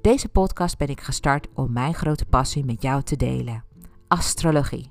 Deze 0.00 0.28
podcast 0.28 0.78
ben 0.78 0.88
ik 0.88 1.00
gestart 1.00 1.48
om 1.54 1.72
mijn 1.72 1.94
grote 1.94 2.24
passie 2.24 2.64
met 2.64 2.82
jou 2.82 3.02
te 3.02 3.16
delen: 3.16 3.64
astrologie. 4.08 4.90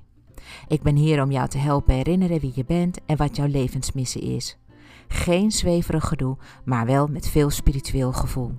Ik 0.66 0.82
ben 0.82 0.96
hier 0.96 1.22
om 1.22 1.30
jou 1.30 1.48
te 1.48 1.58
helpen 1.58 1.94
herinneren 1.94 2.40
wie 2.40 2.52
je 2.54 2.64
bent 2.64 3.04
en 3.04 3.16
wat 3.16 3.36
jouw 3.36 3.46
levensmissie 3.46 4.22
is. 4.22 4.58
Geen 5.08 5.50
zweverig 5.50 6.08
gedoe, 6.08 6.36
maar 6.64 6.86
wel 6.86 7.06
met 7.06 7.28
veel 7.28 7.50
spiritueel 7.50 8.12
gevoel. 8.12 8.52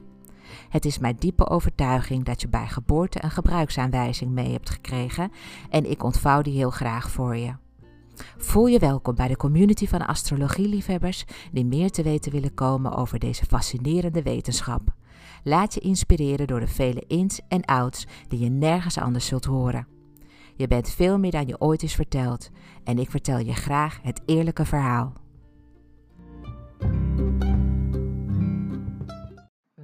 Het 0.70 0.86
is 0.86 1.00
mijn 1.00 1.16
diepe 1.20 1.50
overtuiging 1.50 2.24
dat 2.24 2.42
je 2.42 2.48
bij 2.48 2.68
geboorte 2.68 3.24
een 3.24 3.32
gebruiksaanwijzing 3.32 4.32
mee 4.32 4.52
hebt 4.52 4.70
gekregen 4.70 5.32
en 5.70 5.90
ik 5.90 6.04
ontvouw 6.04 6.42
die 6.42 6.58
heel 6.58 6.72
graag 6.72 7.12
voor 7.12 7.38
je. 7.38 7.54
Voel 8.38 8.66
je 8.66 8.80
welkom 8.80 9.16
bij 9.16 9.28
de 9.28 9.38
community 9.38 9.88
van 9.88 10.06
astrologieliefhebbers 10.06 11.26
die 11.52 11.66
meer 11.66 11.90
te 11.90 12.04
weten 12.04 12.32
willen 12.32 12.54
komen 12.54 12.96
over 12.96 13.20
deze 13.20 13.46
fascinerende 13.46 14.24
wetenschap. 14.24 14.82
Laat 15.44 15.74
je 15.74 15.80
inspireren 15.80 16.48
door 16.48 16.60
de 16.60 16.68
vele 16.68 17.04
ins 17.08 17.42
en 17.48 17.66
outs 17.66 18.06
die 18.28 18.40
je 18.40 18.50
nergens 18.50 18.98
anders 18.98 19.26
zult 19.26 19.46
horen. 19.46 19.88
Je 20.56 20.68
bent 20.68 20.90
veel 20.90 21.18
meer 21.18 21.32
dan 21.32 21.48
je 21.48 21.60
ooit 21.60 21.84
is 21.84 21.96
verteld 21.96 22.50
en 22.84 23.00
ik 23.00 23.10
vertel 23.10 23.38
je 23.38 23.54
graag 23.54 24.00
het 24.02 24.22
eerlijke 24.26 24.66
verhaal. 24.66 25.14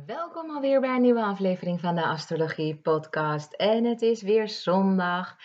Welkom 0.06 0.50
alweer 0.50 0.82
bij 0.82 0.96
een 0.96 1.02
nieuwe 1.02 1.24
aflevering 1.24 1.80
van 1.80 1.96
de 1.96 2.06
Astrologie 2.06 2.76
Podcast. 2.76 3.54
En 3.54 3.84
het 3.84 4.02
is 4.02 4.22
weer 4.22 4.50
zondag 4.50 5.36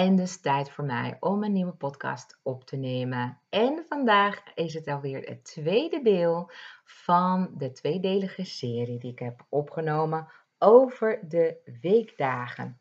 en 0.00 0.16
dus 0.16 0.40
tijd 0.40 0.70
voor 0.70 0.84
mij 0.84 1.16
om 1.20 1.44
een 1.44 1.52
nieuwe 1.52 1.72
podcast 1.72 2.40
op 2.42 2.64
te 2.64 2.76
nemen. 2.76 3.38
En 3.48 3.84
vandaag 3.88 4.42
is 4.54 4.74
het 4.74 4.86
alweer 4.86 5.28
het 5.28 5.44
tweede 5.44 6.02
deel 6.02 6.50
van 6.84 7.50
de 7.56 7.72
tweedelige 7.72 8.44
serie 8.44 8.98
die 8.98 9.10
ik 9.10 9.18
heb 9.18 9.46
opgenomen 9.48 10.28
over 10.58 11.28
de 11.28 11.76
weekdagen. 11.80 12.78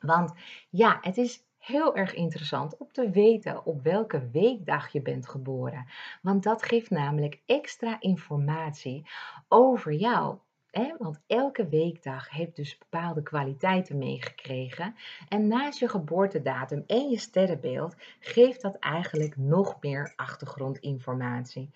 Want 0.00 0.32
ja, 0.70 0.98
het 1.00 1.16
is 1.16 1.44
heel 1.58 1.96
erg 1.96 2.14
interessant 2.14 2.76
om 2.76 2.92
te 2.92 3.10
weten 3.10 3.64
op 3.64 3.82
welke 3.82 4.30
weekdag 4.30 4.92
je 4.92 5.02
bent 5.02 5.28
geboren. 5.28 5.86
Want 6.22 6.42
dat 6.42 6.62
geeft 6.62 6.90
namelijk 6.90 7.40
extra 7.46 8.00
informatie 8.00 9.06
over 9.48 9.92
jou. 9.92 10.38
Want 10.98 11.20
elke 11.26 11.68
weekdag 11.68 12.30
heeft 12.30 12.56
dus 12.56 12.78
bepaalde 12.78 13.22
kwaliteiten 13.22 13.98
meegekregen. 13.98 14.94
En 15.28 15.46
naast 15.48 15.78
je 15.78 15.88
geboortedatum 15.88 16.84
en 16.86 17.08
je 17.08 17.18
sterrenbeeld 17.18 17.94
geeft 18.20 18.62
dat 18.62 18.76
eigenlijk 18.78 19.36
nog 19.36 19.76
meer 19.80 20.12
achtergrondinformatie. 20.16 21.70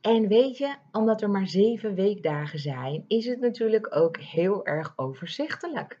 En 0.00 0.28
weet 0.28 0.58
je, 0.58 0.76
omdat 0.92 1.22
er 1.22 1.30
maar 1.30 1.46
zeven 1.46 1.94
weekdagen 1.94 2.58
zijn, 2.58 3.04
is 3.08 3.26
het 3.26 3.40
natuurlijk 3.40 3.96
ook 3.96 4.16
heel 4.16 4.66
erg 4.66 4.92
overzichtelijk. 4.96 5.98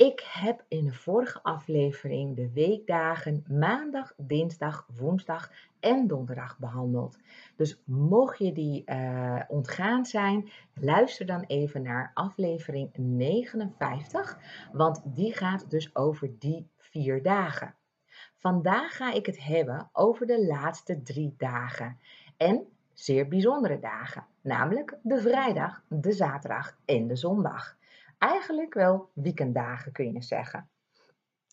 Ik 0.00 0.20
heb 0.32 0.64
in 0.68 0.84
de 0.84 0.92
vorige 0.92 1.42
aflevering 1.42 2.36
de 2.36 2.52
weekdagen 2.52 3.44
maandag, 3.48 4.12
dinsdag, 4.16 4.86
woensdag 4.96 5.50
en 5.80 6.06
donderdag 6.06 6.58
behandeld. 6.58 7.18
Dus 7.56 7.82
mocht 7.84 8.38
je 8.38 8.52
die 8.52 8.82
uh, 8.86 9.40
ontgaan 9.48 10.04
zijn, 10.04 10.50
luister 10.74 11.26
dan 11.26 11.44
even 11.46 11.82
naar 11.82 12.10
aflevering 12.14 12.90
59, 12.96 14.38
want 14.72 15.02
die 15.04 15.34
gaat 15.34 15.70
dus 15.70 15.96
over 15.96 16.38
die 16.38 16.68
vier 16.78 17.22
dagen. 17.22 17.74
Vandaag 18.34 18.96
ga 18.96 19.12
ik 19.12 19.26
het 19.26 19.44
hebben 19.44 19.88
over 19.92 20.26
de 20.26 20.46
laatste 20.46 21.02
drie 21.02 21.34
dagen 21.36 21.98
en 22.36 22.66
zeer 22.92 23.28
bijzondere 23.28 23.78
dagen, 23.78 24.26
namelijk 24.40 24.98
de 25.02 25.20
vrijdag, 25.20 25.82
de 25.88 26.12
zaterdag 26.12 26.76
en 26.84 27.06
de 27.06 27.16
zondag 27.16 27.78
eigenlijk 28.20 28.74
wel 28.74 29.10
weekenddagen 29.12 29.92
kun 29.92 30.12
je 30.12 30.22
zeggen. 30.22 30.68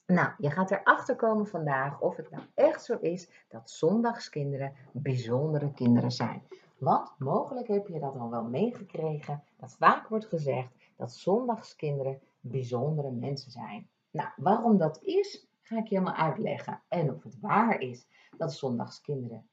Nou, 0.06 0.30
je 0.38 0.50
gaat 0.50 0.72
erachter 0.72 1.16
komen 1.16 1.48
vandaag 1.48 2.00
of 2.02 2.16
het 2.16 2.30
nou 2.30 2.44
echt 2.54 2.84
zo 2.84 2.98
is 3.02 3.30
dat 3.48 3.70
zondagskinderen 3.70 4.74
bijzondere 4.92 5.74
kinderen 5.74 6.12
zijn. 6.12 6.44
Want 6.78 7.16
mogelijk 7.18 7.68
heb 7.68 7.88
je 7.88 8.00
dat 8.00 8.16
al 8.16 8.30
wel 8.30 8.44
meegekregen, 8.44 9.44
dat 9.58 9.76
vaak 9.80 10.08
wordt 10.08 10.26
gezegd 10.26 10.70
dat 10.96 11.12
zondagskinderen 11.12 12.20
bijzondere 12.40 13.12
mensen 13.12 13.52
zijn. 13.52 13.90
Nou, 14.12 14.30
waarom 14.36 14.78
dat 14.78 15.02
is, 15.02 15.48
ga 15.62 15.78
ik 15.78 15.88
je 15.88 15.98
helemaal 15.98 16.20
uitleggen. 16.20 16.82
En 16.88 17.14
of 17.14 17.24
het 17.24 17.40
waar 17.40 17.82
is 17.82 18.08
dat 18.38 18.54
zondagskinderen 18.54 19.50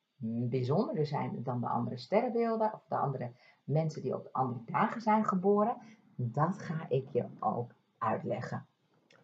bijzonderder 0.48 1.06
zijn 1.06 1.42
dan 1.42 1.60
de 1.60 1.68
andere 1.68 1.98
sterrenbeelden 1.98 2.72
of 2.72 2.84
de 2.88 2.96
andere 2.96 3.32
mensen 3.64 4.02
die 4.02 4.14
op 4.14 4.28
andere 4.32 4.60
dagen 4.64 5.00
zijn 5.00 5.24
geboren. 5.24 5.76
Dat 6.16 6.62
ga 6.62 6.86
ik 6.88 7.08
je 7.12 7.24
ook 7.38 7.70
uitleggen. 7.98 8.66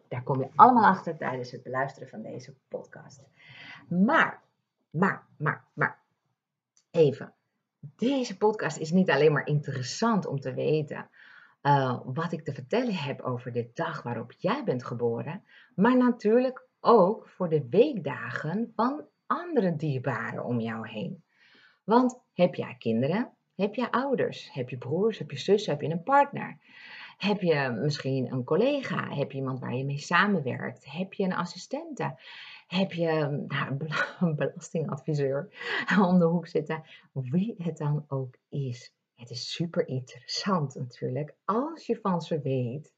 Daar 0.07 0.23
kom 0.23 0.39
je 0.39 0.49
allemaal 0.55 0.85
achter 0.85 1.17
tijdens 1.17 1.51
het 1.51 1.63
beluisteren 1.63 2.09
van 2.09 2.21
deze 2.21 2.53
podcast. 2.67 3.23
Maar, 3.87 4.41
maar, 4.89 5.27
maar, 5.37 5.65
maar, 5.73 5.99
even. 6.91 7.33
Deze 7.95 8.37
podcast 8.37 8.77
is 8.77 8.91
niet 8.91 9.09
alleen 9.09 9.31
maar 9.31 9.47
interessant 9.47 10.25
om 10.25 10.39
te 10.39 10.53
weten 10.53 11.09
uh, 11.61 11.99
wat 12.05 12.31
ik 12.31 12.43
te 12.43 12.53
vertellen 12.53 12.95
heb 12.95 13.21
over 13.21 13.51
de 13.51 13.69
dag 13.73 14.03
waarop 14.03 14.31
jij 14.31 14.63
bent 14.63 14.85
geboren, 14.85 15.43
maar 15.75 15.97
natuurlijk 15.97 16.67
ook 16.79 17.29
voor 17.29 17.49
de 17.49 17.67
weekdagen 17.69 18.71
van 18.75 19.05
andere 19.25 19.75
dierbaren 19.75 20.45
om 20.45 20.59
jou 20.59 20.87
heen. 20.87 21.23
Want 21.83 22.19
heb 22.33 22.55
jij 22.55 22.75
kinderen? 22.79 23.31
Heb 23.61 23.75
je 23.75 23.91
ouders? 23.91 24.51
Heb 24.53 24.69
je 24.69 24.77
broers? 24.77 25.17
Heb 25.17 25.31
je 25.31 25.37
zussen? 25.37 25.71
Heb 25.71 25.81
je 25.81 25.89
een 25.89 26.03
partner? 26.03 26.57
Heb 27.17 27.41
je 27.41 27.77
misschien 27.81 28.31
een 28.31 28.43
collega? 28.43 29.13
Heb 29.15 29.31
je 29.31 29.37
iemand 29.37 29.59
waar 29.59 29.75
je 29.75 29.85
mee 29.85 29.97
samenwerkt? 29.97 30.91
Heb 30.91 31.13
je 31.13 31.23
een 31.23 31.33
assistente? 31.33 32.19
Heb 32.67 32.91
je 32.91 33.45
nou, 33.47 33.77
een 34.19 34.35
belastingadviseur 34.35 35.49
om 36.01 36.19
de 36.19 36.25
hoek 36.25 36.47
zitten? 36.47 36.83
Wie 37.11 37.55
het 37.57 37.77
dan 37.77 38.05
ook 38.07 38.35
is. 38.49 38.93
Het 39.15 39.29
is 39.29 39.53
super 39.53 39.87
interessant 39.87 40.75
natuurlijk 40.75 41.35
als 41.45 41.85
je 41.85 41.99
van 42.01 42.21
ze 42.21 42.41
weet 42.41 42.93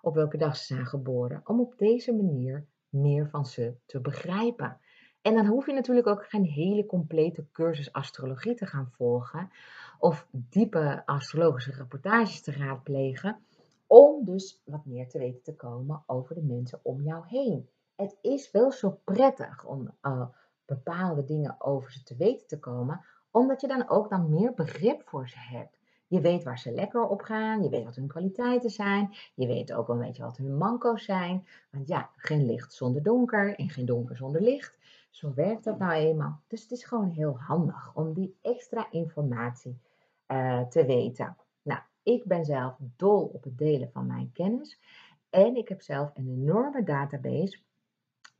op 0.00 0.14
welke 0.14 0.36
dag 0.36 0.56
ze 0.56 0.64
zijn 0.64 0.86
geboren. 0.86 1.40
Om 1.44 1.60
op 1.60 1.78
deze 1.78 2.12
manier 2.12 2.66
meer 2.88 3.28
van 3.28 3.46
ze 3.46 3.74
te 3.86 4.00
begrijpen. 4.00 4.80
En 5.22 5.34
dan 5.34 5.46
hoef 5.46 5.66
je 5.66 5.72
natuurlijk 5.72 6.06
ook 6.06 6.24
geen 6.24 6.44
hele 6.44 6.86
complete 6.86 7.46
cursus 7.52 7.92
astrologie 7.92 8.54
te 8.54 8.66
gaan 8.66 8.90
volgen 8.96 9.50
of 9.98 10.26
diepe 10.30 11.02
astrologische 11.06 11.72
rapportages 11.72 12.42
te 12.42 12.52
raadplegen, 12.52 13.38
om 13.86 14.24
dus 14.24 14.62
wat 14.64 14.84
meer 14.84 15.08
te 15.08 15.18
weten 15.18 15.42
te 15.42 15.54
komen 15.54 16.02
over 16.06 16.34
de 16.34 16.42
mensen 16.42 16.80
om 16.82 17.02
jou 17.02 17.24
heen. 17.26 17.68
Het 17.96 18.16
is 18.20 18.50
wel 18.50 18.72
zo 18.72 18.98
prettig 19.04 19.64
om 19.64 19.90
uh, 20.02 20.26
bepaalde 20.64 21.24
dingen 21.24 21.56
over 21.58 21.92
ze 21.92 22.02
te 22.02 22.16
weten 22.16 22.46
te 22.46 22.58
komen, 22.58 23.04
omdat 23.30 23.60
je 23.60 23.66
dan 23.66 23.88
ook 23.88 24.10
dan 24.10 24.30
meer 24.30 24.54
begrip 24.54 25.02
voor 25.04 25.28
ze 25.28 25.38
hebt. 25.38 25.78
Je 26.06 26.20
weet 26.20 26.44
waar 26.44 26.58
ze 26.58 26.72
lekker 26.72 27.08
op 27.08 27.20
gaan, 27.20 27.62
je 27.62 27.68
weet 27.68 27.84
wat 27.84 27.96
hun 27.96 28.06
kwaliteiten 28.06 28.70
zijn, 28.70 29.14
je 29.34 29.46
weet 29.46 29.72
ook 29.72 29.88
een 29.88 29.98
beetje 29.98 30.22
wat 30.22 30.36
hun 30.36 30.56
manco's 30.56 31.04
zijn. 31.04 31.46
Want 31.70 31.88
ja, 31.88 32.10
geen 32.16 32.46
licht 32.46 32.72
zonder 32.72 33.02
donker 33.02 33.54
en 33.54 33.70
geen 33.70 33.86
donker 33.86 34.16
zonder 34.16 34.42
licht. 34.42 34.78
Zo 35.14 35.34
werkt 35.34 35.64
dat 35.64 35.78
nou 35.78 35.92
eenmaal. 35.92 36.40
Dus 36.46 36.62
het 36.62 36.70
is 36.70 36.84
gewoon 36.84 37.10
heel 37.10 37.38
handig 37.38 37.94
om 37.94 38.12
die 38.12 38.38
extra 38.42 38.90
informatie 38.90 39.80
uh, 40.28 40.62
te 40.62 40.84
weten. 40.84 41.36
Nou, 41.62 41.80
ik 42.02 42.24
ben 42.24 42.44
zelf 42.44 42.76
dol 42.96 43.24
op 43.24 43.44
het 43.44 43.58
delen 43.58 43.90
van 43.92 44.06
mijn 44.06 44.30
kennis. 44.32 44.80
En 45.30 45.56
ik 45.56 45.68
heb 45.68 45.82
zelf 45.82 46.10
een 46.14 46.28
enorme 46.28 46.82
database 46.82 47.58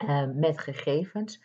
uh, 0.04 0.30
met 0.34 0.58
gegevens 0.58 1.42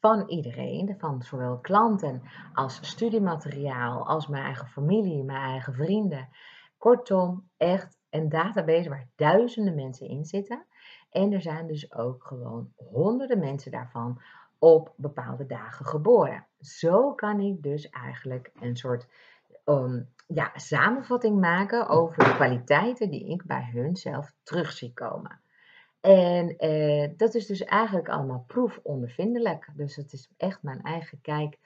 van 0.00 0.28
iedereen, 0.28 0.94
van 0.98 1.22
zowel 1.22 1.58
klanten 1.58 2.22
als 2.52 2.78
studiemateriaal, 2.88 4.06
als 4.06 4.26
mijn 4.26 4.44
eigen 4.44 4.68
familie, 4.68 5.24
mijn 5.24 5.42
eigen 5.42 5.74
vrienden. 5.74 6.28
Kortom, 6.76 7.48
echt 7.56 7.98
een 8.10 8.28
database 8.28 8.88
waar 8.88 9.08
duizenden 9.16 9.74
mensen 9.74 10.08
in 10.08 10.24
zitten. 10.24 10.66
En 11.10 11.32
er 11.32 11.42
zijn 11.42 11.66
dus 11.66 11.92
ook 11.94 12.24
gewoon 12.24 12.72
honderden 12.76 13.38
mensen 13.38 13.70
daarvan 13.70 14.20
op 14.62 14.92
bepaalde 14.96 15.46
dagen 15.46 15.86
geboren. 15.86 16.46
Zo 16.60 17.12
kan 17.12 17.40
ik 17.40 17.62
dus 17.62 17.90
eigenlijk 17.90 18.50
een 18.60 18.76
soort 18.76 19.06
um, 19.64 20.08
ja, 20.26 20.50
samenvatting 20.54 21.40
maken 21.40 21.88
over 21.88 22.24
de 22.24 22.34
kwaliteiten 22.34 23.10
die 23.10 23.28
ik 23.28 23.44
bij 23.44 23.70
hun 23.72 23.96
zelf 23.96 24.32
terug 24.42 24.72
zie 24.72 24.92
komen. 24.92 25.40
En 26.00 26.56
eh, 26.56 27.10
dat 27.16 27.34
is 27.34 27.46
dus 27.46 27.64
eigenlijk 27.64 28.08
allemaal 28.08 28.44
proefondervindelijk. 28.46 29.68
Dus 29.74 29.96
het 29.96 30.12
is 30.12 30.30
echt 30.36 30.62
mijn 30.62 30.82
eigen 30.82 31.20
kijk 31.20 31.58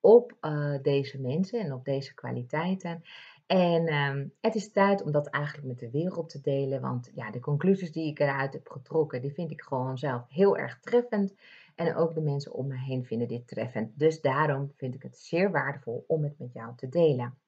op 0.00 0.32
uh, 0.40 0.78
deze 0.82 1.20
mensen 1.20 1.60
en 1.60 1.72
op 1.72 1.84
deze 1.84 2.14
kwaliteiten. 2.14 3.02
En 3.46 3.86
ehm, 3.86 4.26
het 4.40 4.54
is 4.54 4.72
tijd 4.72 5.02
om 5.02 5.12
dat 5.12 5.26
eigenlijk 5.26 5.66
met 5.66 5.78
de 5.78 5.90
wereld 5.90 6.28
te 6.28 6.40
delen. 6.40 6.80
Want 6.80 7.10
ja, 7.14 7.30
de 7.30 7.40
conclusies 7.40 7.92
die 7.92 8.10
ik 8.10 8.18
eruit 8.18 8.52
heb 8.52 8.68
getrokken, 8.68 9.20
die 9.20 9.32
vind 9.32 9.50
ik 9.50 9.62
gewoon 9.62 9.98
zelf 9.98 10.24
heel 10.28 10.56
erg 10.56 10.80
treffend. 10.80 11.34
En 11.74 11.96
ook 11.96 12.14
de 12.14 12.20
mensen 12.20 12.52
om 12.52 12.66
me 12.66 12.76
heen 12.76 13.04
vinden 13.04 13.28
dit 13.28 13.48
treffend. 13.48 13.98
Dus 13.98 14.20
daarom 14.20 14.72
vind 14.76 14.94
ik 14.94 15.02
het 15.02 15.18
zeer 15.18 15.50
waardevol 15.50 16.04
om 16.06 16.24
het 16.24 16.38
met 16.38 16.52
jou 16.52 16.76
te 16.76 16.88
delen. 16.88 17.38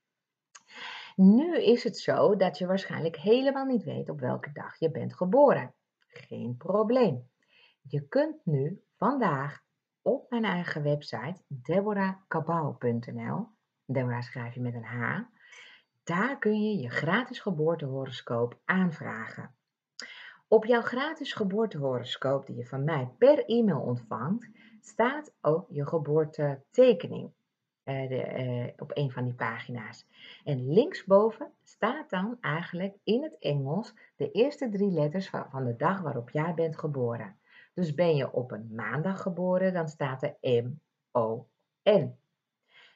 Nu 1.16 1.62
is 1.62 1.84
het 1.84 1.98
zo 1.98 2.36
dat 2.36 2.58
je 2.58 2.66
waarschijnlijk 2.66 3.16
helemaal 3.16 3.64
niet 3.64 3.84
weet 3.84 4.08
op 4.08 4.20
welke 4.20 4.52
dag 4.52 4.78
je 4.78 4.90
bent 4.90 5.14
geboren. 5.14 5.74
Geen 6.06 6.56
probleem. 6.56 7.28
Je 7.82 8.08
kunt 8.08 8.40
nu 8.44 8.82
vandaag 8.96 9.62
op 10.02 10.30
mijn 10.30 10.44
eigen 10.44 10.82
website 10.82 11.42
deborahkabau.nl, 11.46 13.46
Deborah 13.86 14.22
schrijf 14.22 14.54
je 14.54 14.60
met 14.60 14.74
een 14.74 14.84
H, 14.84 15.20
daar 16.02 16.38
kun 16.38 16.62
je 16.62 16.82
je 16.82 16.90
gratis 16.90 17.40
geboortehoroscoop 17.40 18.60
aanvragen. 18.64 19.53
Op 20.48 20.64
jouw 20.64 20.82
gratis 20.82 21.32
geboortehoroscoop 21.32 22.46
die 22.46 22.56
je 22.56 22.66
van 22.66 22.84
mij 22.84 23.08
per 23.18 23.44
e-mail 23.44 23.80
ontvangt, 23.80 24.48
staat 24.80 25.32
ook 25.40 25.66
je 25.68 25.86
geboortetekening 25.86 27.30
uh, 27.84 28.08
de, 28.08 28.44
uh, 28.44 28.72
op 28.76 28.90
een 28.94 29.10
van 29.10 29.24
die 29.24 29.34
pagina's. 29.34 30.06
En 30.44 30.72
linksboven 30.72 31.52
staat 31.62 32.10
dan 32.10 32.36
eigenlijk 32.40 32.96
in 33.04 33.22
het 33.22 33.38
Engels 33.38 33.94
de 34.16 34.30
eerste 34.30 34.68
drie 34.68 34.90
letters 34.90 35.28
van, 35.28 35.46
van 35.50 35.64
de 35.64 35.76
dag 35.76 36.00
waarop 36.00 36.30
jij 36.30 36.54
bent 36.54 36.78
geboren. 36.78 37.36
Dus 37.74 37.94
ben 37.94 38.16
je 38.16 38.32
op 38.32 38.50
een 38.50 38.74
maandag 38.74 39.22
geboren, 39.22 39.72
dan 39.72 39.88
staat 39.88 40.22
er 40.22 40.36
M-O-N. 40.40 42.16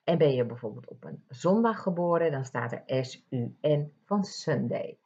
En 0.05 0.19
ben 0.19 0.35
je 0.35 0.45
bijvoorbeeld 0.45 0.89
op 0.89 1.05
een 1.05 1.25
zondag 1.29 1.83
geboren, 1.83 2.31
dan 2.31 2.45
staat 2.45 2.73
er 2.73 3.05
S-U-N 3.05 3.93
van 4.05 4.25
Sunday. 4.25 4.99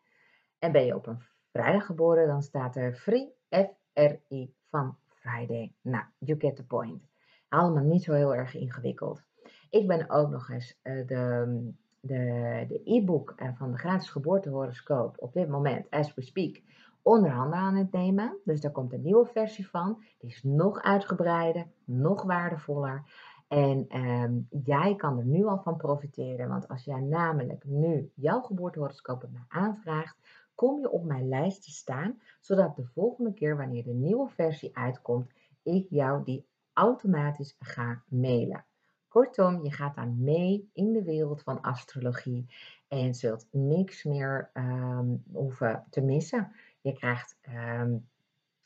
En 0.59 0.73
ben 0.73 0.85
je 0.85 0.95
op 0.95 1.07
een 1.07 1.23
vrijdag 1.53 1.87
geboren, 1.87 2.27
dan 2.27 2.43
staat 2.43 2.77
er 2.77 2.95
Free, 2.95 3.35
F-R-I 3.49 4.55
van 4.71 4.97
Friday. 5.07 5.73
Nou, 5.81 6.05
you 6.19 6.41
get 6.41 6.57
the 6.57 6.65
point. 6.65 7.03
Allemaal 7.49 7.85
niet 7.85 8.03
zo 8.03 8.13
heel 8.13 8.35
erg 8.35 8.55
ingewikkeld. 8.55 9.23
Ik 9.71 9.87
ben 9.87 10.11
ook 10.11 10.31
nog 10.31 10.51
eens 10.51 10.79
uh, 10.83 11.07
de 11.07 11.73
de 12.03 12.81
e-book 12.85 13.33
e 13.37 13.53
van 13.55 13.71
de 13.71 13.79
gratis 13.79 14.11
geboortehoroscoop 14.11 15.17
op 15.19 15.33
dit 15.33 15.49
moment, 15.49 15.91
as 15.91 16.15
we 16.15 16.23
speak, 16.23 16.61
onder 17.03 17.31
handen 17.31 17.59
aan 17.59 17.77
het 17.77 17.93
nemen. 17.93 18.39
Dus 18.45 18.61
daar 18.61 18.73
komt 18.73 18.93
een 18.93 19.03
nieuwe 19.03 19.27
versie 19.27 19.69
van. 19.69 20.03
Die 20.19 20.31
is 20.31 20.43
nog 20.43 20.83
uitgebreider, 20.83 21.67
nog 21.85 22.23
waardevoller. 22.23 23.03
En 23.49 23.85
ehm, 23.89 24.41
jij 24.65 24.95
kan 24.97 25.19
er 25.19 25.25
nu 25.25 25.45
al 25.45 25.59
van 25.63 25.77
profiteren, 25.77 26.49
want 26.49 26.69
als 26.69 26.85
jij 26.85 27.01
namelijk 27.01 27.65
nu 27.65 28.11
jouw 28.15 28.41
geboortehoroscoop 28.41 29.21
bij 29.21 29.31
mij 29.33 29.45
aanvraagt, 29.49 30.17
kom 30.63 30.81
je 30.81 30.91
op 30.91 31.05
mijn 31.05 31.29
lijst 31.29 31.63
te 31.63 31.71
staan, 31.71 32.21
zodat 32.41 32.77
de 32.77 32.85
volgende 32.85 33.35
keer 33.35 33.57
wanneer 33.57 33.85
de 33.85 33.93
nieuwe 33.93 34.29
versie 34.29 34.77
uitkomt, 34.77 35.33
ik 35.63 35.87
jou 35.91 36.25
die 36.25 36.47
automatisch 36.73 37.57
ga 37.59 38.03
mailen. 38.09 38.65
Kortom, 39.09 39.65
je 39.65 39.73
gaat 39.73 39.95
dan 39.95 40.23
mee 40.23 40.71
in 40.73 40.93
de 40.93 41.03
wereld 41.03 41.43
van 41.43 41.61
astrologie 41.61 42.55
en 42.89 43.15
zult 43.15 43.47
niks 43.51 44.05
meer 44.05 44.51
um, 44.55 45.25
hoeven 45.33 45.85
te 45.91 46.01
missen. 46.01 46.53
Je 46.81 46.93
krijgt 46.93 47.37
um, 47.49 48.09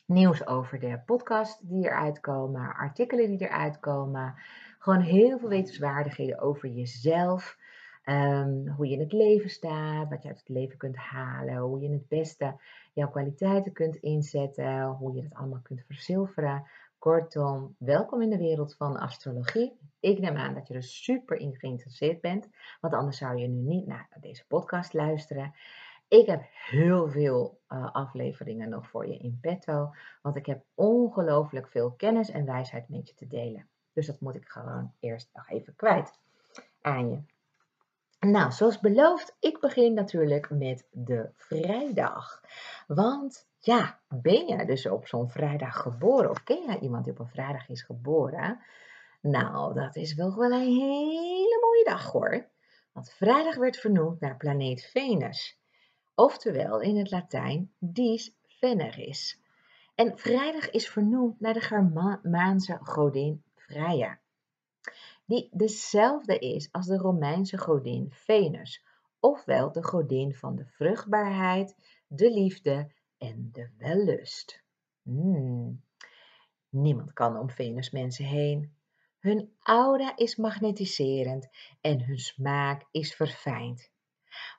nieuws 0.05 0.47
over 0.47 0.79
de 0.79 1.01
podcast 1.05 1.69
die 1.69 1.85
eruit 1.85 2.19
komen, 2.19 2.75
artikelen 2.75 3.29
die 3.29 3.47
eruit 3.47 3.79
komen, 3.79 4.35
gewoon 4.79 5.01
heel 5.01 5.39
veel 5.39 5.49
wetenswaardigheden 5.49 6.39
over 6.39 6.69
jezelf. 6.69 7.57
Um, 8.09 8.67
hoe 8.67 8.87
je 8.87 8.93
in 8.93 8.99
het 8.99 9.11
leven 9.11 9.49
staat, 9.49 10.09
wat 10.09 10.21
je 10.21 10.27
uit 10.27 10.39
het 10.39 10.49
leven 10.49 10.77
kunt 10.77 10.95
halen, 10.95 11.57
hoe 11.57 11.79
je 11.79 11.89
het 11.89 12.07
beste 12.07 12.55
jouw 12.93 13.09
kwaliteiten 13.09 13.71
kunt 13.73 13.95
inzetten, 13.95 14.85
hoe 14.85 15.15
je 15.15 15.21
het 15.21 15.33
allemaal 15.33 15.59
kunt 15.63 15.83
verzilveren. 15.85 16.67
Kortom, 16.99 17.75
welkom 17.77 18.21
in 18.21 18.29
de 18.29 18.37
wereld 18.37 18.75
van 18.75 18.97
astrologie. 18.99 19.77
Ik 19.99 20.19
neem 20.19 20.35
aan 20.35 20.53
dat 20.53 20.67
je 20.67 20.73
er 20.73 20.83
super 20.83 21.37
in 21.37 21.55
geïnteresseerd 21.55 22.21
bent, 22.21 22.49
want 22.81 22.93
anders 22.93 23.17
zou 23.17 23.37
je 23.37 23.47
nu 23.47 23.61
niet 23.61 23.87
naar 23.87 24.07
deze 24.19 24.45
podcast 24.47 24.93
luisteren. 24.93 25.53
Ik 26.07 26.25
heb 26.25 26.41
heel 26.51 27.09
veel 27.09 27.59
uh, 27.69 27.91
afleveringen 27.91 28.69
nog 28.69 28.87
voor 28.87 29.07
je 29.07 29.17
in 29.17 29.37
petto, 29.41 29.93
want 30.21 30.35
ik 30.35 30.45
heb 30.45 30.63
ongelooflijk 30.73 31.67
veel 31.67 31.91
kennis 31.91 32.29
en 32.29 32.45
wijsheid 32.45 32.89
met 32.89 33.07
je 33.07 33.13
te 33.13 33.27
delen. 33.27 33.67
Dus 33.93 34.05
dat 34.05 34.19
moet 34.19 34.35
ik 34.35 34.47
gewoon 34.47 34.91
eerst 34.99 35.29
nog 35.33 35.49
even 35.49 35.75
kwijt 35.75 36.19
aan 36.81 37.09
je. 37.09 37.19
Nou, 38.19 38.51
zoals 38.51 38.79
beloofd, 38.79 39.35
ik 39.39 39.59
begin 39.59 39.93
natuurlijk 39.93 40.49
met 40.49 40.87
de 40.91 41.29
vrijdag. 41.35 42.41
Want 42.87 43.47
ja, 43.59 43.99
ben 44.09 44.47
je 44.47 44.65
dus 44.65 44.87
op 44.87 45.07
zo'n 45.07 45.29
vrijdag 45.29 45.81
geboren? 45.81 46.29
Of 46.29 46.43
ken 46.43 46.63
jij 46.65 46.79
iemand 46.79 47.03
die 47.03 47.13
op 47.13 47.19
een 47.19 47.27
vrijdag 47.27 47.69
is 47.69 47.81
geboren? 47.81 48.59
Nou, 49.21 49.73
dat 49.73 49.95
is 49.95 50.13
wel 50.13 50.35
wel 50.35 50.51
een 50.51 50.67
hele 50.67 51.59
mooie 51.61 51.83
dag 51.83 52.11
hoor. 52.11 52.47
Want 52.93 53.09
vrijdag 53.09 53.55
werd 53.55 53.77
vernoemd 53.77 54.19
naar 54.19 54.37
planeet 54.37 54.85
Venus. 54.85 55.59
Oftewel 56.15 56.81
in 56.81 56.97
het 56.97 57.11
Latijn 57.11 57.71
dies 57.79 58.35
Veneris. 58.45 59.41
En 59.95 60.17
vrijdag 60.17 60.69
is 60.69 60.89
vernoemd 60.89 61.39
naar 61.39 61.53
de 61.53 61.61
Germaanse 61.61 62.77
godin 62.81 63.43
Freya. 63.55 64.19
Die 65.27 65.49
dezelfde 65.51 66.39
is 66.39 66.71
als 66.71 66.85
de 66.85 66.97
Romeinse 66.97 67.57
godin 67.57 68.11
Venus. 68.11 68.85
Ofwel 69.19 69.71
de 69.71 69.83
godin 69.83 70.33
van 70.33 70.55
de 70.55 70.65
vruchtbaarheid, 70.65 71.75
de 72.07 72.31
liefde 72.31 72.91
en 73.17 73.49
de 73.51 73.69
wellust. 73.77 74.63
Hmm. 75.01 75.83
Niemand 76.69 77.13
kan 77.13 77.37
om 77.37 77.49
Venus 77.49 77.89
mensen 77.89 78.25
heen. 78.25 78.75
Hun 79.19 79.51
aura 79.59 80.17
is 80.17 80.35
magnetiserend 80.35 81.49
en 81.81 82.03
hun 82.03 82.19
smaak 82.19 82.87
is 82.91 83.15
verfijnd. 83.15 83.91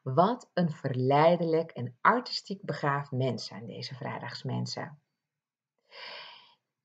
Wat 0.02 0.50
een 0.54 0.70
verleidelijk 0.70 1.70
en 1.70 1.96
artistiek 2.00 2.62
begaafd 2.62 3.10
mens 3.10 3.46
zijn 3.46 3.66
deze 3.66 3.94
vrijdagsmensen. 3.94 4.98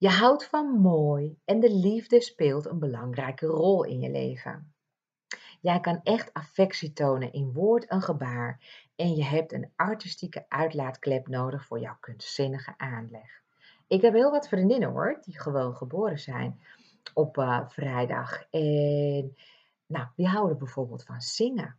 Je 0.03 0.09
houdt 0.09 0.45
van 0.45 0.79
mooi 0.81 1.39
en 1.45 1.59
de 1.59 1.73
liefde 1.73 2.21
speelt 2.21 2.65
een 2.65 2.79
belangrijke 2.79 3.45
rol 3.45 3.83
in 3.83 3.99
je 3.99 4.09
leven. 4.09 4.73
Jij 5.61 5.79
kan 5.79 5.99
echt 6.03 6.33
affectie 6.33 6.93
tonen 6.93 7.33
in 7.33 7.53
woord 7.53 7.85
en 7.85 8.01
gebaar 8.01 8.59
en 8.95 9.15
je 9.15 9.23
hebt 9.23 9.51
een 9.51 9.71
artistieke 9.75 10.45
uitlaatklep 10.47 11.27
nodig 11.27 11.65
voor 11.65 11.79
jouw 11.79 11.97
kunstzinnige 11.99 12.73
aanleg. 12.77 13.41
Ik 13.87 14.01
heb 14.01 14.13
heel 14.13 14.31
wat 14.31 14.47
vriendinnen 14.47 14.89
hoor, 14.89 15.19
die 15.21 15.39
gewoon 15.39 15.75
geboren 15.75 16.19
zijn 16.19 16.59
op 17.13 17.37
uh, 17.37 17.69
vrijdag. 17.69 18.43
En 18.49 19.35
nou, 19.85 20.07
die 20.15 20.27
houden 20.27 20.57
bijvoorbeeld 20.57 21.03
van 21.03 21.21
zingen. 21.21 21.77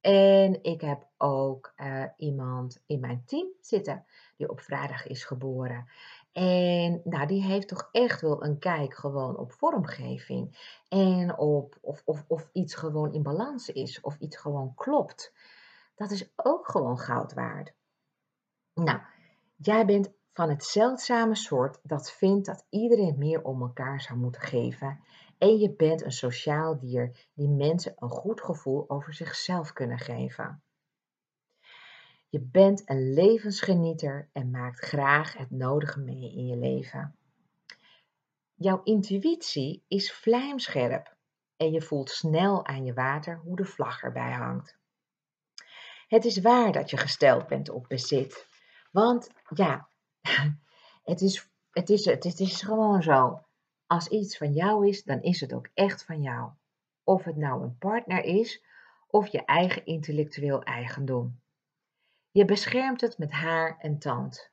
En 0.00 0.62
ik 0.62 0.80
heb 0.80 1.06
ook 1.16 1.72
uh, 1.76 2.04
iemand 2.16 2.82
in 2.86 3.00
mijn 3.00 3.22
team 3.26 3.46
zitten 3.60 4.04
die 4.36 4.48
op 4.48 4.60
vrijdag 4.60 5.06
is 5.06 5.24
geboren. 5.24 5.88
En 6.32 7.00
nou, 7.04 7.26
die 7.26 7.42
heeft 7.42 7.68
toch 7.68 7.88
echt 7.90 8.20
wel 8.20 8.44
een 8.44 8.58
kijk 8.58 8.94
gewoon 8.94 9.36
op 9.36 9.52
vormgeving. 9.52 10.70
En 10.88 11.38
op 11.38 11.78
of, 11.80 12.02
of, 12.04 12.24
of 12.28 12.48
iets 12.52 12.74
gewoon 12.74 13.12
in 13.12 13.22
balans 13.22 13.68
is. 13.68 14.00
Of 14.00 14.16
iets 14.18 14.36
gewoon 14.36 14.74
klopt. 14.74 15.32
Dat 15.94 16.10
is 16.10 16.32
ook 16.36 16.68
gewoon 16.68 16.98
goud 16.98 17.32
waard. 17.32 17.74
Nou, 18.74 19.00
jij 19.56 19.86
bent 19.86 20.12
van 20.32 20.48
het 20.48 20.64
zeldzame 20.64 21.34
soort 21.34 21.78
dat 21.82 22.10
vindt 22.10 22.46
dat 22.46 22.66
iedereen 22.70 23.18
meer 23.18 23.42
om 23.42 23.62
elkaar 23.62 24.00
zou 24.00 24.18
moeten 24.18 24.40
geven. 24.40 25.00
En 25.38 25.58
je 25.58 25.74
bent 25.74 26.02
een 26.02 26.12
sociaal 26.12 26.78
dier 26.78 27.28
die 27.34 27.48
mensen 27.48 27.92
een 27.96 28.10
goed 28.10 28.40
gevoel 28.40 28.84
over 28.90 29.14
zichzelf 29.14 29.72
kunnen 29.72 29.98
geven. 29.98 30.61
Je 32.32 32.40
bent 32.40 32.82
een 32.84 33.12
levensgenieter 33.12 34.28
en 34.32 34.50
maakt 34.50 34.78
graag 34.78 35.36
het 35.36 35.50
nodige 35.50 36.00
mee 36.00 36.32
in 36.32 36.46
je 36.46 36.56
leven. 36.56 37.16
Jouw 38.54 38.82
intuïtie 38.82 39.84
is 39.88 40.12
vlijmscherp 40.12 41.16
en 41.56 41.72
je 41.72 41.82
voelt 41.82 42.10
snel 42.10 42.66
aan 42.66 42.84
je 42.84 42.94
water 42.94 43.36
hoe 43.36 43.56
de 43.56 43.64
vlag 43.64 44.02
erbij 44.02 44.32
hangt. 44.32 44.78
Het 46.08 46.24
is 46.24 46.40
waar 46.40 46.72
dat 46.72 46.90
je 46.90 46.96
gesteld 46.96 47.46
bent 47.46 47.68
op 47.68 47.88
bezit. 47.88 48.46
Want 48.90 49.30
ja, 49.54 49.88
het 51.10 51.20
is, 51.20 51.50
het 51.70 51.90
is, 51.90 52.04
het 52.04 52.24
het 52.24 52.40
is 52.40 52.62
gewoon 52.62 53.02
zo. 53.02 53.46
Als 53.86 54.08
iets 54.08 54.36
van 54.36 54.52
jou 54.52 54.88
is, 54.88 55.04
dan 55.04 55.22
is 55.22 55.40
het 55.40 55.52
ook 55.52 55.68
echt 55.74 56.04
van 56.04 56.22
jou. 56.22 56.50
Of 57.04 57.24
het 57.24 57.36
nou 57.36 57.62
een 57.62 57.78
partner 57.78 58.24
is 58.24 58.64
of 59.06 59.26
je 59.26 59.44
eigen 59.44 59.86
intellectueel 59.86 60.62
eigendom. 60.62 61.41
Je 62.32 62.44
beschermt 62.44 63.00
het 63.00 63.18
met 63.18 63.30
haar 63.30 63.78
en 63.78 63.98
tand. 63.98 64.50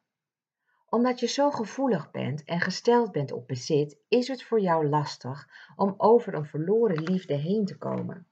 Omdat 0.90 1.20
je 1.20 1.28
zo 1.28 1.52
gevoelig 1.52 2.12
bent 2.12 2.44
en 2.44 2.60
gesteld 2.60 3.12
bent 3.12 3.32
op 3.32 3.48
bezit, 3.48 3.98
is 4.08 4.28
het 4.28 4.44
voor 4.44 4.60
jou 4.60 4.88
lastig 4.88 5.50
om 5.76 5.94
over 5.98 6.34
een 6.34 6.46
verloren 6.46 7.04
liefde 7.04 7.34
heen 7.34 7.66
te 7.66 7.78
komen. 7.78 8.28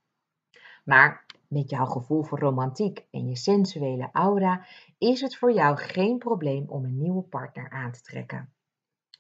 Maar 0.86 1.26
met 1.48 1.70
jouw 1.70 1.86
gevoel 1.86 2.24
voor 2.24 2.40
romantiek 2.40 3.06
en 3.12 3.28
je 3.28 3.36
sensuele 3.36 4.10
aura 4.12 4.66
is 4.98 5.22
het 5.22 5.36
voor 5.36 5.52
jou 5.54 5.78
geen 5.78 6.18
probleem 6.18 6.70
om 6.70 6.84
een 6.84 6.98
nieuwe 6.98 7.24
partner 7.24 7.70
aan 7.70 7.92
te 7.92 8.02
trekken. 8.02 8.54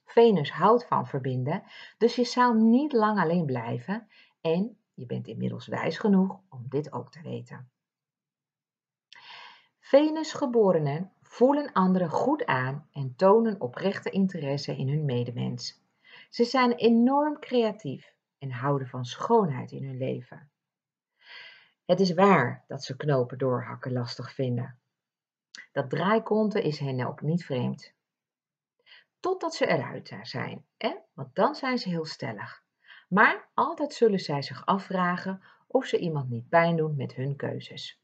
Venus 0.05 0.51
houdt 0.51 0.87
van 0.87 1.07
verbinden, 1.07 1.63
dus 1.97 2.15
je 2.15 2.23
zou 2.23 2.61
niet 2.61 2.93
lang 2.93 3.19
alleen 3.19 3.45
blijven 3.45 4.07
en 4.41 4.77
je 4.93 5.05
bent 5.05 5.27
inmiddels 5.27 5.67
wijs 5.67 5.97
genoeg 5.97 6.39
om 6.49 6.65
dit 6.69 6.91
ook 6.91 7.11
te 7.11 7.21
weten. 7.21 7.69
Venusgeborenen 9.87 11.11
voelen 11.21 11.71
anderen 11.71 12.09
goed 12.09 12.45
aan 12.45 12.87
en 12.91 13.15
tonen 13.15 13.61
oprechte 13.61 14.09
interesse 14.09 14.75
in 14.75 14.89
hun 14.89 15.05
medemens. 15.05 15.81
Ze 16.29 16.43
zijn 16.43 16.71
enorm 16.71 17.39
creatief 17.39 18.13
en 18.37 18.51
houden 18.51 18.87
van 18.87 19.05
schoonheid 19.05 19.71
in 19.71 19.83
hun 19.83 19.97
leven. 19.97 20.49
Het 21.85 21.99
is 21.99 22.13
waar 22.13 22.63
dat 22.67 22.83
ze 22.83 22.95
knopen 22.95 23.37
doorhakken 23.37 23.91
lastig 23.91 24.33
vinden. 24.33 24.79
Dat 25.71 25.89
draaikonten 25.89 26.63
is 26.63 26.79
hen 26.79 27.07
ook 27.07 27.21
niet 27.21 27.45
vreemd. 27.45 27.93
Totdat 29.19 29.55
ze 29.55 29.67
eruit 29.67 30.17
zijn, 30.21 30.65
hè? 30.77 30.95
want 31.13 31.35
dan 31.35 31.55
zijn 31.55 31.77
ze 31.77 31.89
heel 31.89 32.05
stellig. 32.05 32.63
Maar 33.09 33.49
altijd 33.53 33.93
zullen 33.93 34.19
zij 34.19 34.41
zich 34.41 34.65
afvragen 34.65 35.41
of 35.67 35.85
ze 35.85 35.97
iemand 35.97 36.29
niet 36.29 36.49
pijn 36.49 36.75
doen 36.75 36.95
met 36.95 37.13
hun 37.13 37.35
keuzes. 37.35 38.01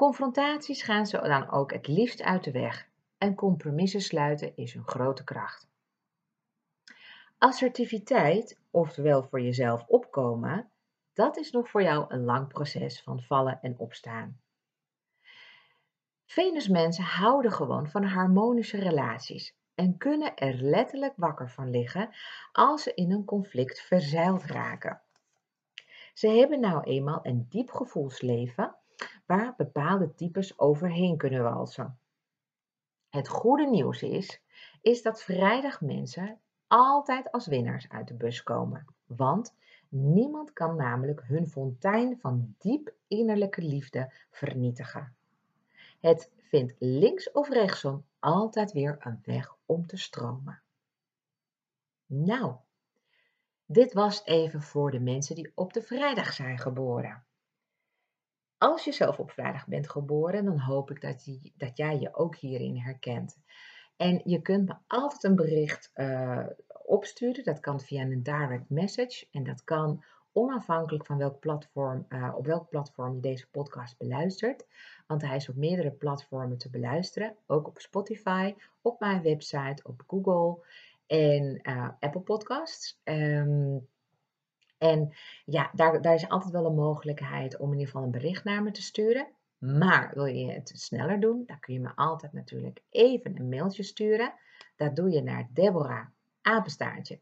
Confrontaties 0.00 0.82
gaan 0.82 1.06
ze 1.06 1.20
dan 1.20 1.50
ook 1.50 1.72
het 1.72 1.86
liefst 1.86 2.22
uit 2.22 2.44
de 2.44 2.50
weg 2.50 2.88
en 3.18 3.34
compromissen 3.34 4.00
sluiten 4.00 4.56
is 4.56 4.72
hun 4.72 4.88
grote 4.88 5.24
kracht. 5.24 5.68
Assertiviteit, 7.38 8.60
oftewel 8.70 9.22
voor 9.22 9.40
jezelf 9.40 9.84
opkomen, 9.86 10.70
dat 11.12 11.36
is 11.36 11.50
nog 11.50 11.68
voor 11.70 11.82
jou 11.82 12.04
een 12.08 12.24
lang 12.24 12.48
proces 12.48 13.02
van 13.02 13.22
vallen 13.22 13.58
en 13.62 13.78
opstaan. 13.78 14.40
Venusmensen 16.26 17.04
houden 17.04 17.52
gewoon 17.52 17.88
van 17.88 18.04
harmonische 18.04 18.78
relaties 18.78 19.56
en 19.74 19.96
kunnen 19.96 20.36
er 20.36 20.54
letterlijk 20.54 21.14
wakker 21.16 21.50
van 21.50 21.70
liggen 21.70 22.10
als 22.52 22.82
ze 22.82 22.94
in 22.94 23.10
een 23.10 23.24
conflict 23.24 23.80
verzeild 23.80 24.42
raken. 24.42 25.00
Ze 26.14 26.28
hebben 26.28 26.60
nou 26.60 26.82
eenmaal 26.82 27.20
een 27.22 27.46
diep 27.48 27.70
gevoelsleven 27.70 28.74
waar 29.30 29.54
bepaalde 29.56 30.14
types 30.14 30.58
overheen 30.58 31.16
kunnen 31.16 31.42
walsen. 31.42 31.98
Het 33.08 33.28
goede 33.28 33.66
nieuws 33.66 34.02
is, 34.02 34.42
is 34.80 35.02
dat 35.02 35.22
vrijdag 35.22 35.80
mensen 35.80 36.40
altijd 36.66 37.32
als 37.32 37.46
winnaars 37.46 37.88
uit 37.88 38.08
de 38.08 38.14
bus 38.14 38.42
komen. 38.42 38.84
Want 39.06 39.54
niemand 39.88 40.52
kan 40.52 40.76
namelijk 40.76 41.22
hun 41.24 41.48
fontein 41.48 42.18
van 42.20 42.54
diep 42.58 42.94
innerlijke 43.06 43.62
liefde 43.62 44.12
vernietigen. 44.30 45.14
Het 46.00 46.30
vindt 46.36 46.74
links 46.78 47.32
of 47.32 47.48
rechtsom 47.48 48.04
altijd 48.18 48.72
weer 48.72 48.96
een 49.00 49.20
weg 49.24 49.56
om 49.66 49.86
te 49.86 49.96
stromen. 49.96 50.62
Nou, 52.06 52.54
dit 53.66 53.92
was 53.92 54.24
even 54.24 54.62
voor 54.62 54.90
de 54.90 55.00
mensen 55.00 55.34
die 55.34 55.52
op 55.54 55.72
de 55.72 55.82
vrijdag 55.82 56.32
zijn 56.32 56.58
geboren. 56.58 57.24
Als 58.60 58.84
je 58.84 58.92
zelf 58.92 59.18
op 59.18 59.30
vrijdag 59.30 59.66
bent 59.66 59.90
geboren, 59.90 60.44
dan 60.44 60.58
hoop 60.58 60.90
ik 60.90 61.00
dat, 61.00 61.38
dat 61.56 61.76
jij 61.76 61.98
je 61.98 62.14
ook 62.14 62.36
hierin 62.36 62.76
herkent. 62.76 63.38
En 63.96 64.20
je 64.24 64.42
kunt 64.42 64.68
me 64.68 64.74
altijd 64.86 65.24
een 65.24 65.34
bericht 65.34 65.90
uh, 65.94 66.46
opsturen. 66.84 67.44
Dat 67.44 67.60
kan 67.60 67.80
via 67.80 68.02
een 68.02 68.22
direct 68.22 68.70
message. 68.70 69.26
En 69.30 69.44
dat 69.44 69.64
kan 69.64 70.04
onafhankelijk 70.32 71.06
van 71.06 71.18
welk 71.18 71.40
platform, 71.40 72.06
uh, 72.08 72.34
op 72.36 72.46
welk 72.46 72.68
platform 72.68 73.14
je 73.14 73.20
deze 73.20 73.50
podcast 73.50 73.98
beluistert. 73.98 74.66
Want 75.06 75.22
hij 75.22 75.36
is 75.36 75.48
op 75.48 75.56
meerdere 75.56 75.90
platformen 75.90 76.58
te 76.58 76.70
beluisteren. 76.70 77.36
Ook 77.46 77.66
op 77.66 77.78
Spotify, 77.78 78.54
op 78.82 79.00
mijn 79.00 79.22
website, 79.22 79.82
op 79.82 80.02
Google 80.06 80.64
en 81.06 81.60
uh, 81.62 81.88
Apple 82.00 82.20
Podcasts. 82.20 83.00
Um, 83.04 83.88
en 84.80 85.16
ja, 85.44 85.70
daar, 85.72 86.02
daar 86.02 86.14
is 86.14 86.28
altijd 86.28 86.52
wel 86.52 86.66
een 86.66 86.74
mogelijkheid 86.74 87.56
om 87.56 87.66
in 87.66 87.78
ieder 87.78 87.86
geval 87.86 88.02
een 88.02 88.10
bericht 88.10 88.44
naar 88.44 88.62
me 88.62 88.70
te 88.70 88.82
sturen. 88.82 89.28
Maar 89.58 90.10
wil 90.14 90.24
je 90.24 90.52
het 90.52 90.72
sneller 90.74 91.20
doen, 91.20 91.42
dan 91.46 91.58
kun 91.58 91.74
je 91.74 91.80
me 91.80 91.92
altijd 91.94 92.32
natuurlijk 92.32 92.82
even 92.90 93.38
een 93.38 93.48
mailtje 93.48 93.82
sturen. 93.82 94.34
Dat 94.76 94.96
doe 94.96 95.10
je 95.10 95.22
naar 95.22 95.48
Deborah, 95.52 96.06
apenstaartje, 96.42 97.20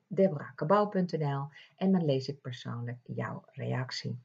en 1.77 1.93
dan 1.93 2.05
lees 2.05 2.29
ik 2.29 2.41
persoonlijk 2.41 2.99
jouw 3.03 3.43
reactie. 3.53 4.19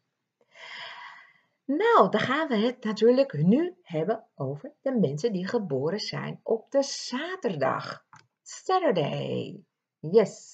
Nou, 1.66 2.10
dan 2.10 2.20
gaan 2.22 2.48
we 2.48 2.56
het 2.56 2.84
natuurlijk 2.84 3.34
nu 3.34 3.76
hebben 3.82 4.24
over 4.36 4.72
de 4.82 5.00
mensen 5.00 5.34
die 5.34 5.48
geboren 5.48 6.00
zijn 6.00 6.40
op 6.44 6.72
de 6.72 6.84
zaterdag. 6.84 8.06
Saturday. 8.42 9.64
Yes. 10.00 10.53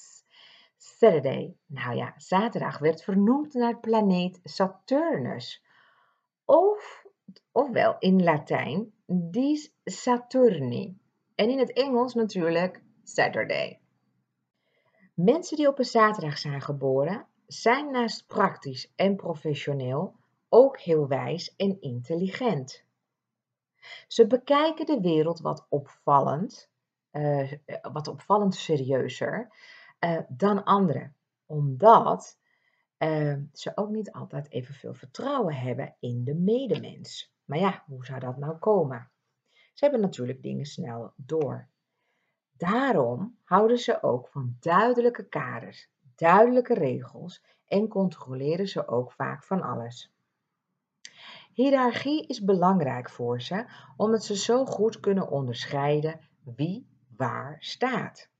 Saturday. 1.00 1.56
Nou 1.66 1.96
ja, 1.96 2.14
zaterdag 2.16 2.78
werd 2.78 3.02
vernoemd 3.02 3.54
naar 3.54 3.70
het 3.70 3.80
planeet 3.80 4.40
Saturnus. 4.42 5.62
Of, 6.44 7.04
ofwel 7.52 7.96
in 7.98 8.22
Latijn, 8.22 8.92
dies 9.06 9.74
Saturni. 9.84 10.98
En 11.34 11.50
in 11.50 11.58
het 11.58 11.72
Engels 11.72 12.14
natuurlijk 12.14 12.82
Saturday. 13.02 13.80
Mensen 15.14 15.56
die 15.56 15.68
op 15.68 15.78
een 15.78 15.84
zaterdag 15.84 16.38
zijn 16.38 16.60
geboren, 16.60 17.26
zijn 17.46 17.90
naast 17.90 18.26
praktisch 18.26 18.92
en 18.96 19.16
professioneel 19.16 20.14
ook 20.48 20.78
heel 20.78 21.08
wijs 21.08 21.56
en 21.56 21.80
intelligent. 21.80 22.84
Ze 24.06 24.26
bekijken 24.26 24.86
de 24.86 25.00
wereld 25.00 25.40
wat 25.40 25.66
opvallend, 25.68 26.70
uh, 27.12 27.52
wat 27.92 28.08
opvallend 28.08 28.54
serieuzer 28.54 29.50
uh, 30.04 30.20
dan 30.28 30.64
anderen. 30.64 31.16
Omdat 31.46 32.38
uh, 32.98 33.36
ze 33.52 33.72
ook 33.74 33.88
niet 33.88 34.12
altijd 34.12 34.50
evenveel 34.50 34.94
vertrouwen 34.94 35.54
hebben 35.54 35.96
in 35.98 36.24
de 36.24 36.34
medemens. 36.34 37.34
Maar 37.44 37.58
ja, 37.58 37.82
hoe 37.86 38.04
zou 38.04 38.20
dat 38.20 38.36
nou 38.36 38.58
komen? 38.58 39.10
Ze 39.52 39.84
hebben 39.84 40.00
natuurlijk 40.00 40.42
dingen 40.42 40.66
snel 40.66 41.12
door. 41.16 41.68
Daarom 42.52 43.38
houden 43.44 43.78
ze 43.78 44.02
ook 44.02 44.28
van 44.28 44.56
duidelijke 44.60 45.28
kaders, 45.28 45.90
duidelijke 46.14 46.74
regels 46.74 47.44
en 47.66 47.88
controleren 47.88 48.68
ze 48.68 48.88
ook 48.88 49.12
vaak 49.12 49.44
van 49.44 49.62
alles. 49.62 50.12
Hiërarchie 51.52 52.26
is 52.26 52.44
belangrijk 52.44 53.10
voor 53.10 53.40
ze, 53.40 53.64
omdat 53.96 54.24
ze 54.24 54.36
zo 54.36 54.64
goed 54.64 55.00
kunnen 55.00 55.30
onderscheiden 55.30 56.20
wie 56.44 56.86
waar 57.16 57.56
staat. 57.58 58.30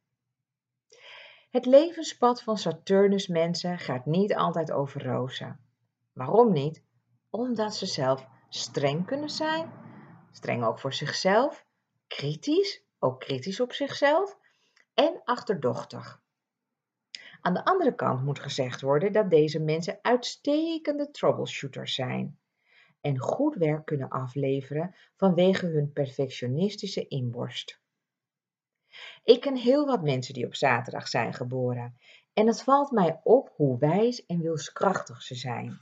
Het 1.50 1.66
levenspad 1.66 2.42
van 2.42 2.59
Saturnus 2.59 3.26
mensen 3.26 3.78
gaat 3.78 4.07
niet 4.07 4.35
altijd 4.35 4.73
over 4.73 5.04
rozen. 5.04 5.61
Waarom 6.12 6.52
niet? 6.52 6.85
Omdat 7.30 7.75
ze 7.75 7.87
zelf 7.87 8.26
streng 8.49 9.07
kunnen 9.07 9.30
zijn, 9.30 9.73
streng 10.30 10.64
ook 10.64 10.78
voor 10.78 10.92
zichzelf, 10.92 11.66
kritisch, 12.07 12.83
ook 12.99 13.21
kritisch 13.21 13.61
op 13.61 13.73
zichzelf 13.73 14.38
en 14.95 15.21
achterdochtig. 15.25 16.23
Aan 17.40 17.54
de 17.54 17.64
andere 17.64 17.95
kant 17.95 18.25
moet 18.25 18.38
gezegd 18.38 18.80
worden 18.80 19.12
dat 19.12 19.30
deze 19.30 19.61
mensen 19.61 19.99
uitstekende 20.02 21.11
troubleshooters 21.11 21.95
zijn 21.95 22.38
en 23.00 23.19
goed 23.19 23.54
werk 23.54 23.85
kunnen 23.85 24.09
afleveren 24.09 24.95
vanwege 25.16 25.66
hun 25.66 25.92
perfectionistische 25.92 27.09
inborst. 27.09 27.80
Ik 29.25 29.40
ken 29.40 29.56
heel 29.56 29.87
wat 29.87 30.02
mensen 30.02 30.35
die 30.35 30.47
op 30.47 30.54
zaterdag 30.54 31.09
zijn 31.09 31.35
geboren 31.35 31.99
en 32.32 32.47
het 32.47 32.62
valt 32.62 32.90
mij 32.90 33.20
op 33.23 33.52
hoe 33.56 33.78
wijs 33.78 34.26
en 34.26 34.40
wilskrachtig 34.40 35.23
ze 35.23 35.35
zijn. 35.35 35.80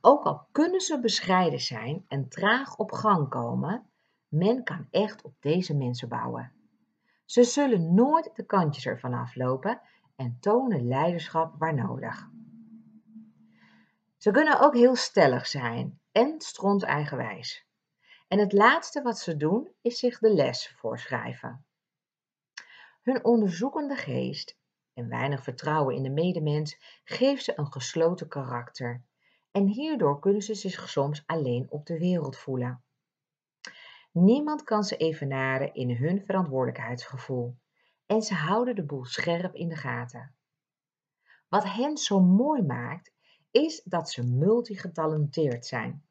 Ook 0.00 0.24
al 0.24 0.46
kunnen 0.52 0.80
ze 0.80 1.00
bescheiden 1.00 1.60
zijn 1.60 2.04
en 2.08 2.28
traag 2.28 2.76
op 2.76 2.92
gang 2.92 3.28
komen, 3.28 3.86
men 4.28 4.64
kan 4.64 4.86
echt 4.90 5.22
op 5.22 5.34
deze 5.40 5.76
mensen 5.76 6.08
bouwen. 6.08 6.52
Ze 7.24 7.44
zullen 7.44 7.94
nooit 7.94 8.30
de 8.34 8.46
kantjes 8.46 8.86
ervan 8.86 9.14
aflopen 9.14 9.80
en 10.16 10.36
tonen 10.40 10.86
leiderschap 10.86 11.54
waar 11.58 11.74
nodig. 11.74 12.28
Ze 14.16 14.30
kunnen 14.30 14.60
ook 14.60 14.74
heel 14.74 14.96
stellig 14.96 15.46
zijn 15.46 16.00
en 16.12 16.34
stront 16.40 16.82
eigenwijs. 16.82 17.66
En 18.28 18.38
het 18.38 18.52
laatste 18.52 19.02
wat 19.02 19.18
ze 19.18 19.36
doen 19.36 19.68
is 19.80 19.98
zich 19.98 20.18
de 20.18 20.34
les 20.34 20.74
voorschrijven. 20.76 21.64
Hun 23.02 23.24
onderzoekende 23.24 23.96
geest 23.96 24.58
en 24.94 25.08
weinig 25.08 25.42
vertrouwen 25.42 25.94
in 25.94 26.02
de 26.02 26.10
medemens 26.10 27.00
geeft 27.04 27.44
ze 27.44 27.58
een 27.58 27.72
gesloten 27.72 28.28
karakter. 28.28 29.02
En 29.50 29.66
hierdoor 29.66 30.18
kunnen 30.18 30.42
ze 30.42 30.54
zich 30.54 30.88
soms 30.88 31.22
alleen 31.26 31.66
op 31.70 31.86
de 31.86 31.98
wereld 31.98 32.36
voelen. 32.36 32.82
Niemand 34.12 34.64
kan 34.64 34.84
ze 34.84 34.96
evenaren 34.96 35.74
in 35.74 35.90
hun 35.96 36.24
verantwoordelijkheidsgevoel. 36.24 37.56
En 38.06 38.22
ze 38.22 38.34
houden 38.34 38.74
de 38.74 38.84
boel 38.84 39.04
scherp 39.04 39.54
in 39.54 39.68
de 39.68 39.76
gaten. 39.76 40.34
Wat 41.48 41.64
hen 41.64 41.96
zo 41.96 42.20
mooi 42.20 42.62
maakt, 42.62 43.12
is 43.50 43.82
dat 43.84 44.10
ze 44.10 44.22
multigetalenteerd 44.22 45.66
zijn. 45.66 46.04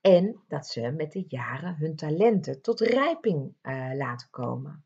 En 0.00 0.42
dat 0.48 0.66
ze 0.66 0.90
met 0.90 1.12
de 1.12 1.24
jaren 1.28 1.76
hun 1.76 1.96
talenten 1.96 2.62
tot 2.62 2.80
rijping 2.80 3.54
uh, 3.62 3.90
laten 3.94 4.30
komen. 4.30 4.84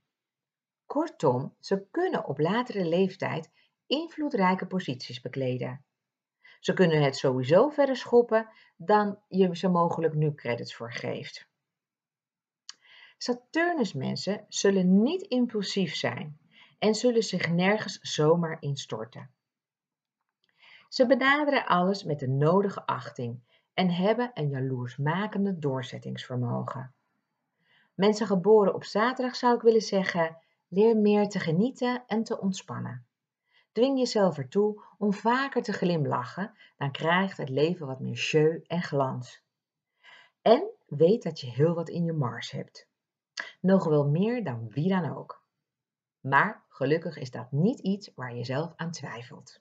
Kortom, 0.86 1.56
ze 1.60 1.86
kunnen 1.90 2.24
op 2.24 2.38
latere 2.38 2.84
leeftijd 2.84 3.50
invloedrijke 3.86 4.66
posities 4.66 5.20
bekleden. 5.20 5.84
Ze 6.60 6.72
kunnen 6.72 7.02
het 7.02 7.16
sowieso 7.16 7.68
verder 7.68 7.96
schoppen 7.96 8.48
dan 8.76 9.18
je 9.28 9.56
ze 9.56 9.68
mogelijk 9.68 10.14
nu 10.14 10.34
credits 10.34 10.74
voor 10.74 10.92
geeft. 10.92 11.48
Saturnusmensen 13.18 14.44
zullen 14.48 15.02
niet 15.02 15.22
impulsief 15.22 15.94
zijn 15.94 16.38
en 16.78 16.94
zullen 16.94 17.22
zich 17.22 17.50
nergens 17.50 17.98
zomaar 18.00 18.56
instorten. 18.60 19.30
Ze 20.88 21.06
benaderen 21.06 21.66
alles 21.66 22.04
met 22.04 22.18
de 22.18 22.28
nodige 22.28 22.86
achting 22.86 23.42
en 23.74 23.90
hebben 23.90 24.30
een 24.34 24.48
jaloersmakende 24.48 25.58
doorzettingsvermogen. 25.58 26.92
Mensen 27.94 28.26
geboren 28.26 28.74
op 28.74 28.84
zaterdag 28.84 29.36
zou 29.36 29.54
ik 29.54 29.62
willen 29.62 29.80
zeggen, 29.80 30.36
leer 30.68 30.96
meer 30.96 31.28
te 31.28 31.38
genieten 31.38 32.04
en 32.06 32.22
te 32.22 32.40
ontspannen. 32.40 33.06
Dwing 33.72 33.98
jezelf 33.98 34.38
ertoe 34.38 34.82
om 34.98 35.12
vaker 35.12 35.62
te 35.62 35.72
glimlachen, 35.72 36.54
dan 36.76 36.90
krijgt 36.90 37.36
het 37.36 37.48
leven 37.48 37.86
wat 37.86 38.00
meer 38.00 38.14
jeu 38.14 38.60
en 38.66 38.82
glans. 38.82 39.42
En 40.42 40.70
weet 40.86 41.22
dat 41.22 41.40
je 41.40 41.46
heel 41.46 41.74
wat 41.74 41.88
in 41.88 42.04
je 42.04 42.12
mars 42.12 42.50
hebt. 42.50 42.88
Nog 43.60 43.84
wel 43.84 44.08
meer 44.08 44.44
dan 44.44 44.68
wie 44.68 44.88
dan 44.88 45.16
ook. 45.16 45.42
Maar 46.20 46.62
gelukkig 46.68 47.16
is 47.16 47.30
dat 47.30 47.52
niet 47.52 47.78
iets 47.78 48.10
waar 48.14 48.34
je 48.34 48.44
zelf 48.44 48.72
aan 48.76 48.90
twijfelt. 48.90 49.60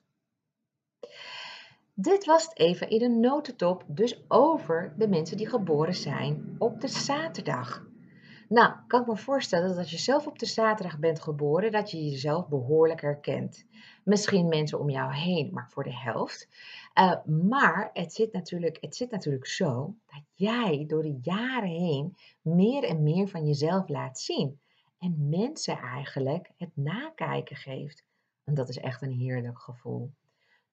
Dit 1.96 2.24
was 2.24 2.44
het 2.44 2.58
even 2.58 2.90
in 2.90 3.02
een 3.02 3.20
notendop, 3.20 3.84
dus 3.86 4.24
over 4.28 4.94
de 4.98 5.08
mensen 5.08 5.36
die 5.36 5.48
geboren 5.48 5.94
zijn 5.94 6.56
op 6.58 6.80
de 6.80 6.88
zaterdag. 6.88 7.86
Nou, 8.48 8.74
kan 8.86 9.00
ik 9.00 9.06
me 9.06 9.16
voorstellen 9.16 9.68
dat 9.68 9.78
als 9.78 9.90
je 9.90 9.98
zelf 9.98 10.26
op 10.26 10.38
de 10.38 10.46
zaterdag 10.46 10.98
bent 10.98 11.20
geboren, 11.20 11.72
dat 11.72 11.90
je 11.90 12.04
jezelf 12.04 12.48
behoorlijk 12.48 13.00
herkent. 13.00 13.66
Misschien 14.04 14.48
mensen 14.48 14.80
om 14.80 14.90
jou 14.90 15.14
heen, 15.14 15.50
maar 15.52 15.70
voor 15.70 15.84
de 15.84 15.96
helft. 15.96 16.48
Uh, 16.94 17.24
maar 17.24 17.90
het 17.92 18.12
zit, 18.12 18.32
natuurlijk, 18.32 18.78
het 18.80 18.96
zit 18.96 19.10
natuurlijk 19.10 19.46
zo 19.46 19.94
dat 20.06 20.22
jij 20.32 20.84
door 20.86 21.02
de 21.02 21.18
jaren 21.22 21.68
heen 21.68 22.16
meer 22.42 22.84
en 22.84 23.02
meer 23.02 23.28
van 23.28 23.46
jezelf 23.46 23.88
laat 23.88 24.18
zien. 24.18 24.60
En 24.98 25.28
mensen 25.28 25.78
eigenlijk 25.78 26.50
het 26.56 26.70
nakijken 26.74 27.56
geeft. 27.56 28.04
En 28.44 28.54
dat 28.54 28.68
is 28.68 28.78
echt 28.78 29.02
een 29.02 29.12
heerlijk 29.12 29.58
gevoel. 29.58 30.12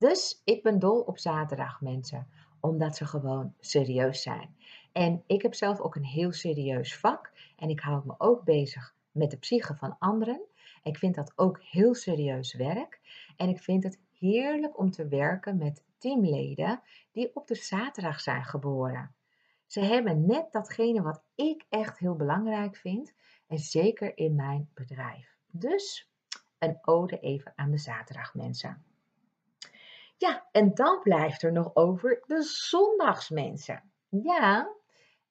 Dus 0.01 0.41
ik 0.45 0.63
ben 0.63 0.79
dol 0.79 1.01
op 1.01 1.19
zaterdag 1.19 1.81
mensen, 1.81 2.27
omdat 2.61 2.97
ze 2.97 3.05
gewoon 3.05 3.55
serieus 3.59 4.23
zijn. 4.23 4.57
En 4.93 5.23
ik 5.27 5.43
heb 5.43 5.55
zelf 5.55 5.81
ook 5.81 5.95
een 5.95 6.05
heel 6.05 6.33
serieus 6.33 6.97
vak 6.97 7.33
en 7.57 7.69
ik 7.69 7.81
houd 7.81 8.05
me 8.05 8.15
ook 8.19 8.45
bezig 8.45 8.95
met 9.11 9.31
de 9.31 9.37
psyche 9.37 9.75
van 9.75 9.97
anderen. 9.99 10.41
Ik 10.83 10.99
vind 10.99 11.15
dat 11.15 11.33
ook 11.37 11.61
heel 11.63 11.95
serieus 11.95 12.55
werk 12.55 13.01
en 13.37 13.49
ik 13.49 13.59
vind 13.59 13.85
het 13.85 14.01
heerlijk 14.19 14.79
om 14.79 14.91
te 14.91 15.09
werken 15.09 15.57
met 15.57 15.85
teamleden 15.99 16.81
die 17.13 17.31
op 17.35 17.47
de 17.47 17.55
zaterdag 17.55 18.21
zijn 18.21 18.45
geboren. 18.45 19.15
Ze 19.67 19.81
hebben 19.81 20.27
net 20.27 20.53
datgene 20.53 21.03
wat 21.03 21.23
ik 21.35 21.67
echt 21.69 21.99
heel 21.99 22.17
belangrijk 22.17 22.77
vind 22.77 23.15
en 23.47 23.59
zeker 23.59 24.17
in 24.17 24.35
mijn 24.35 24.71
bedrijf. 24.75 25.37
Dus 25.51 26.11
een 26.59 26.79
ode 26.83 27.19
even 27.19 27.53
aan 27.57 27.71
de 27.71 27.79
zaterdag 27.79 28.35
mensen. 28.35 28.90
Ja, 30.21 30.49
en 30.53 30.75
dan 30.75 31.01
blijft 31.03 31.43
er 31.43 31.53
nog 31.53 31.75
over 31.75 32.23
de 32.27 32.43
zondagsmensen. 32.43 33.93
Ja, 34.09 34.75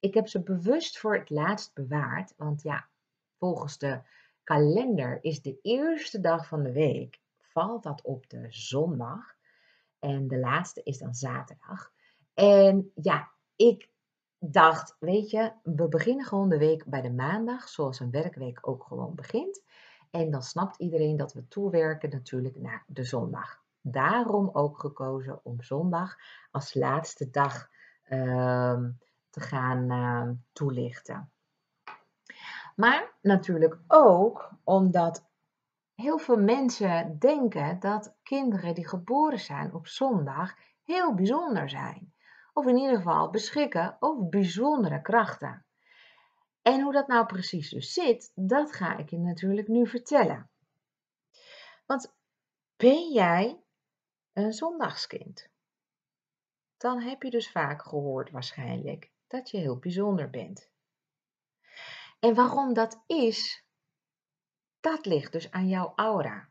ik 0.00 0.14
heb 0.14 0.28
ze 0.28 0.42
bewust 0.42 0.98
voor 0.98 1.16
het 1.16 1.30
laatst 1.30 1.74
bewaard, 1.74 2.34
want 2.36 2.62
ja, 2.62 2.88
volgens 3.38 3.78
de 3.78 4.00
kalender 4.44 5.18
is 5.20 5.42
de 5.42 5.58
eerste 5.62 6.20
dag 6.20 6.46
van 6.46 6.62
de 6.62 6.72
week, 6.72 7.20
valt 7.38 7.82
dat 7.82 8.02
op 8.02 8.28
de 8.28 8.46
zondag. 8.48 9.36
En 9.98 10.28
de 10.28 10.38
laatste 10.38 10.82
is 10.82 10.98
dan 10.98 11.14
zaterdag. 11.14 11.92
En 12.34 12.92
ja, 12.94 13.30
ik 13.56 13.88
dacht, 14.38 14.96
weet 14.98 15.30
je, 15.30 15.52
we 15.62 15.88
beginnen 15.88 16.24
gewoon 16.24 16.48
de 16.48 16.58
week 16.58 16.84
bij 16.84 17.00
de 17.00 17.12
maandag, 17.12 17.68
zoals 17.68 18.00
een 18.00 18.10
werkweek 18.10 18.68
ook 18.68 18.84
gewoon 18.84 19.14
begint. 19.14 19.62
En 20.10 20.30
dan 20.30 20.42
snapt 20.42 20.78
iedereen 20.78 21.16
dat 21.16 21.32
we 21.32 21.48
toewerken 21.48 22.10
natuurlijk 22.10 22.56
naar 22.56 22.84
de 22.86 23.04
zondag. 23.04 23.68
Daarom 23.82 24.50
ook 24.52 24.80
gekozen 24.80 25.44
om 25.44 25.62
zondag 25.62 26.16
als 26.50 26.74
laatste 26.74 27.30
dag 27.30 27.68
ehm, 28.02 28.90
te 29.30 29.40
gaan 29.40 29.90
ehm, 29.90 30.34
toelichten. 30.52 31.32
Maar 32.76 33.12
natuurlijk 33.22 33.78
ook 33.86 34.50
omdat 34.64 35.28
heel 35.94 36.18
veel 36.18 36.36
mensen 36.36 37.18
denken 37.18 37.80
dat 37.80 38.16
kinderen 38.22 38.74
die 38.74 38.88
geboren 38.88 39.38
zijn 39.38 39.74
op 39.74 39.86
zondag 39.86 40.54
heel 40.82 41.14
bijzonder 41.14 41.68
zijn. 41.68 42.14
Of 42.52 42.66
in 42.66 42.76
ieder 42.76 42.96
geval 42.96 43.30
beschikken 43.30 43.96
over 44.00 44.28
bijzondere 44.28 45.02
krachten. 45.02 45.64
En 46.62 46.80
hoe 46.80 46.92
dat 46.92 47.06
nou 47.06 47.26
precies 47.26 47.70
dus 47.70 47.92
zit, 47.92 48.32
dat 48.34 48.72
ga 48.72 48.96
ik 48.96 49.10
je 49.10 49.18
natuurlijk 49.18 49.68
nu 49.68 49.86
vertellen. 49.86 50.50
Want 51.86 52.14
ben 52.76 53.12
jij 53.12 53.62
een 54.32 54.52
zondagskind? 54.52 55.48
Dan 56.76 57.00
heb 57.00 57.22
je 57.22 57.30
dus 57.30 57.50
vaak 57.50 57.82
gehoord 57.82 58.30
waarschijnlijk 58.30 59.10
dat 59.26 59.50
je 59.50 59.58
heel 59.58 59.78
bijzonder 59.78 60.30
bent. 60.30 60.70
En 62.20 62.34
waarom 62.34 62.74
dat 62.74 63.02
is, 63.06 63.64
dat 64.80 65.06
ligt 65.06 65.32
dus 65.32 65.50
aan 65.50 65.68
jouw 65.68 65.92
aura. 65.96 66.48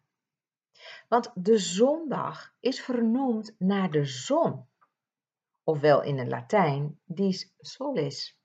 Want 1.08 1.32
de 1.36 1.58
zondag 1.58 2.54
is 2.60 2.82
vernoemd 2.82 3.56
naar 3.58 3.92
de 3.92 4.06
zon, 4.06 4.68
ofwel 5.64 6.04
in 6.04 6.18
het 6.18 6.28
Latijn 6.28 7.00
dies 7.06 7.54
solis. 7.60 8.38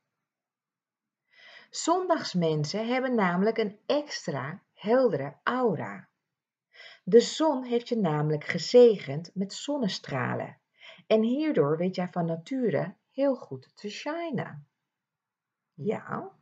Zondagsmensen 1.70 2.86
hebben 2.86 3.14
namelijk 3.14 3.58
een 3.58 3.78
extra 3.86 4.62
heldere 4.72 5.36
aura. 5.42 6.08
De 7.06 7.20
zon 7.20 7.64
heeft 7.64 7.88
je 7.88 7.96
namelijk 7.96 8.44
gezegend 8.44 9.30
met 9.34 9.52
zonnestralen 9.52 10.58
en 11.06 11.22
hierdoor 11.22 11.76
weet 11.76 11.94
jij 11.94 12.08
van 12.08 12.26
nature 12.26 12.96
heel 13.10 13.34
goed 13.36 13.70
te 13.74 13.88
shinen. 13.88 14.66
Ja, 15.74 16.32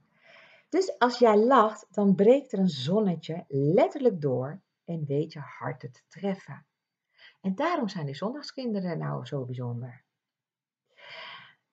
dus 0.69 0.99
als 0.99 1.19
jij 1.19 1.37
lacht, 1.37 1.87
dan 1.91 2.15
breekt 2.15 2.53
er 2.53 2.59
een 2.59 2.69
zonnetje 2.69 3.45
letterlijk 3.49 4.21
door 4.21 4.63
en 4.85 5.05
weet 5.05 5.33
je 5.33 5.39
harten 5.39 5.93
te 5.93 6.03
treffen. 6.09 6.67
En 7.41 7.55
daarom 7.55 7.89
zijn 7.89 8.07
die 8.07 8.15
zondagskinderen 8.15 8.99
nou 8.99 9.27
zo 9.27 9.45
bijzonder. 9.45 10.05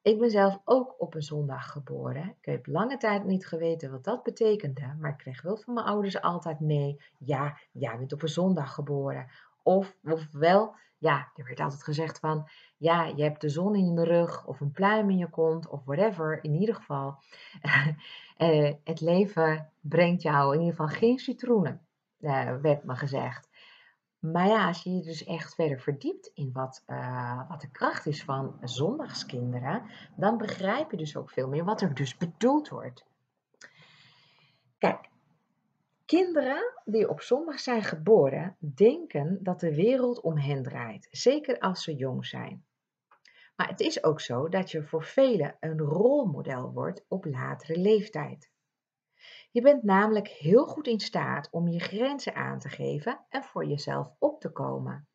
Ik 0.02 0.20
ben 0.20 0.30
zelf 0.30 0.60
ook 0.64 0.96
op 0.98 1.16
een 1.16 1.22
zondag 1.22 1.72
geboren. 1.72 2.36
Ik 2.40 2.46
heb 2.46 2.68
lange 2.68 2.98
tijd 2.98 3.26
niet 3.26 3.48
geweten 3.48 3.92
wat 3.92 4.04
dat 4.04 4.24
betekende, 4.24 4.96
maar 5.00 5.12
ik 5.12 5.18
kreeg 5.18 5.42
wel 5.42 5.58
van 5.58 5.74
mijn 5.74 5.86
ouders 5.86 6.22
altijd 6.22 6.60
mee: 6.60 7.02
ja, 7.18 7.58
jij 7.72 7.98
bent 7.98 8.14
op 8.14 8.22
een 8.22 8.30
zondag 8.30 8.74
geboren. 8.74 9.28
Of, 9.64 9.96
ofwel, 10.04 10.76
ja, 10.98 11.32
er 11.36 11.46
werd 11.46 11.60
altijd 11.60 11.84
gezegd 11.84 12.20
van: 12.20 12.50
ja, 12.78 13.06
je 13.06 13.24
hebt 13.24 13.42
de 13.42 13.50
zon 13.50 13.76
in 13.76 13.94
je 13.94 14.04
rug, 14.04 14.46
of 14.46 14.60
een 14.60 14.72
pluim 14.72 15.10
in 15.10 15.18
je 15.18 15.30
kont, 15.30 15.68
of 15.68 15.86
whatever. 15.86 16.44
In 16.44 16.54
ieder 16.54 16.76
geval, 16.76 17.16
eh, 18.38 18.74
het 18.84 19.02
leven 19.02 19.72
brengt 19.80 20.22
jou 20.22 20.54
in 20.54 20.60
ieder 20.60 20.76
geval 20.76 20.98
geen 20.98 21.20
citroenen, 21.20 21.88
uh, 22.20 22.56
werd 22.62 22.84
me 22.84 22.96
gezegd. 22.96 23.49
Maar 24.20 24.48
ja, 24.48 24.68
als 24.68 24.84
je 24.84 24.96
je 24.96 25.02
dus 25.02 25.24
echt 25.24 25.56
verder 25.56 25.80
verdiept 25.80 26.32
in 26.34 26.52
wat, 26.52 26.84
uh, 26.88 27.50
wat 27.50 27.62
de 27.62 27.72
kracht 27.72 28.06
is 28.06 28.24
van 28.24 28.58
zondagskinderen, 28.62 29.84
dan 30.16 30.38
begrijp 30.38 30.92
je 30.92 30.98
dus 30.98 31.16
ook 31.18 31.30
veel 31.30 31.48
meer 31.48 31.64
wat 31.64 31.82
er 31.82 31.94
dus 31.94 32.18
bedoeld 32.18 32.70
wordt. 32.70 33.06
Kijk, 34.78 35.10
kinderen 36.06 36.74
die 36.86 37.10
op 37.10 37.22
zondag 37.22 37.60
zijn 37.60 37.84
geboren, 37.84 38.56
denken 38.60 39.40
dat 39.44 39.60
de 39.60 39.76
wereld 39.76 40.22
om 40.22 40.38
hen 40.38 40.64
draait, 40.64 41.08
zeker 41.12 41.60
als 41.60 41.84
ze 41.84 41.96
jong 41.96 42.26
zijn. 42.26 42.64
Maar 43.56 43.68
het 43.68 43.80
is 43.80 44.04
ook 44.04 44.22
zo 44.22 44.50
dat 44.50 44.72
je 44.72 44.84
voor 44.84 45.04
velen 45.04 45.56
een 45.60 45.80
rolmodel 45.80 46.72
wordt 46.72 47.06
op 47.08 47.26
latere 47.26 47.80
leeftijd. 47.80 48.50
Je 49.52 49.62
bent 49.62 49.84
namelijk 49.84 50.28
heel 50.28 50.66
goed 50.66 50.88
in 50.88 51.00
staat 51.00 51.50
om 51.52 51.68
je 51.68 51.80
grenzen 51.80 52.36
aan 52.36 52.60
te 52.60 52.70
geven 52.70 53.26
en 53.30 53.44
voor 53.44 53.66
jezelf 53.66 54.12
op 54.20 54.42
te 54.42 54.52
komen. 54.52 55.08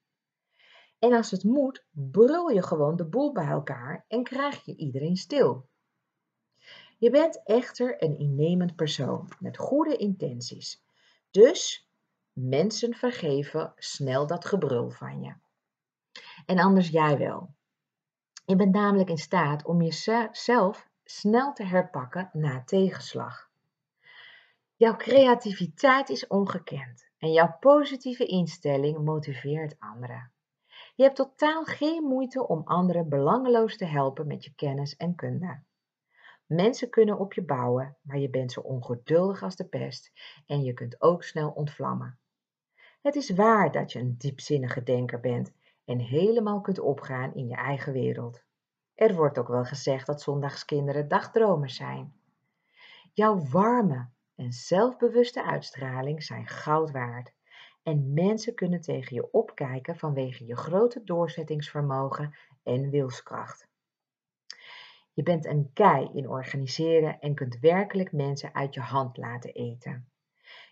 En 0.99 1.13
als 1.13 1.31
het 1.31 1.45
moet, 1.45 1.87
brul 1.91 2.49
je 2.49 2.63
gewoon 2.63 2.97
de 2.97 3.05
boel 3.05 3.33
bij 3.33 3.49
elkaar 3.49 4.05
en 4.09 4.23
krijg 4.23 4.65
je 4.65 4.77
iedereen 4.77 5.17
stil. 5.17 5.69
Je 6.99 7.11
bent 7.11 7.43
echter 7.45 8.03
een 8.03 8.19
innemend 8.19 8.77
persoon 8.77 9.29
met 9.39 9.57
goede 9.57 9.97
intenties. 9.97 10.83
Dus 11.31 11.91
mensen 12.33 12.95
vergeven 12.95 13.73
snel 13.77 14.27
dat 14.27 14.45
gebrul 14.45 14.91
van 14.91 15.21
je. 15.21 15.35
En 16.47 16.59
anders 16.59 16.89
jij 16.89 17.19
wel. 17.19 17.55
Je 18.45 18.57
bent 18.57 18.75
namelijk 18.75 19.09
in 19.09 19.19
staat 19.19 19.65
om 19.65 19.83
jezelf 19.83 20.89
snel 21.05 21.53
te 21.53 21.65
herpakken 21.65 22.31
na 22.33 22.63
tegenslag. 22.65 23.53
Jouw 24.85 24.97
creativiteit 24.97 26.09
is 26.09 26.27
ongekend 26.27 27.09
en 27.19 27.33
jouw 27.33 27.57
positieve 27.61 28.27
instelling 28.27 28.99
motiveert 29.05 29.77
anderen. 29.79 30.33
Je 30.95 31.03
hebt 31.03 31.17
totaal 31.17 31.65
geen 31.65 32.03
moeite 32.03 32.47
om 32.47 32.63
anderen 32.65 33.09
belangeloos 33.09 33.77
te 33.77 33.85
helpen 33.85 34.27
met 34.27 34.45
je 34.45 34.55
kennis 34.55 34.97
en 34.97 35.15
kunde. 35.15 35.63
Mensen 36.47 36.91
kunnen 36.91 37.19
op 37.19 37.33
je 37.33 37.43
bouwen, 37.45 37.97
maar 38.03 38.19
je 38.19 38.31
bent 38.31 38.53
zo 38.53 38.61
ongeduldig 38.61 39.43
als 39.43 39.57
de 39.57 39.65
pest 39.65 40.13
en 40.47 40.63
je 40.63 40.73
kunt 40.73 41.01
ook 41.01 41.23
snel 41.23 41.51
ontvlammen. 41.51 42.19
Het 43.03 43.15
is 43.15 43.31
waar 43.31 43.73
dat 43.73 43.93
je 43.93 43.99
een 43.99 44.15
diepzinnige 44.19 44.83
denker 44.83 45.21
bent 45.21 45.53
en 45.85 45.99
helemaal 45.99 46.61
kunt 46.61 46.79
opgaan 46.79 47.35
in 47.35 47.49
je 47.49 47.57
eigen 47.57 47.93
wereld. 47.93 48.43
Er 48.95 49.15
wordt 49.15 49.39
ook 49.39 49.49
wel 49.49 49.65
gezegd 49.65 50.07
dat 50.07 50.23
zondagskinderen 50.23 51.09
dagdromers 51.09 51.77
zijn. 51.77 52.15
Jouw 53.13 53.49
warme, 53.49 54.13
en 54.37 54.53
zelfbewuste 54.53 55.45
uitstraling 55.45 56.23
zijn 56.23 56.47
goud 56.47 56.91
waard. 56.91 57.33
En 57.83 58.13
mensen 58.13 58.55
kunnen 58.55 58.81
tegen 58.81 59.15
je 59.15 59.33
opkijken 59.33 59.97
vanwege 59.97 60.47
je 60.47 60.57
grote 60.57 61.05
doorzettingsvermogen 61.05 62.37
en 62.63 62.91
wilskracht. 62.91 63.69
Je 65.13 65.23
bent 65.23 65.47
een 65.47 65.71
kei 65.73 66.11
in 66.13 66.29
organiseren 66.29 67.21
en 67.21 67.35
kunt 67.35 67.59
werkelijk 67.59 68.13
mensen 68.13 68.55
uit 68.55 68.75
je 68.75 68.81
hand 68.81 69.17
laten 69.17 69.53
eten. 69.53 70.09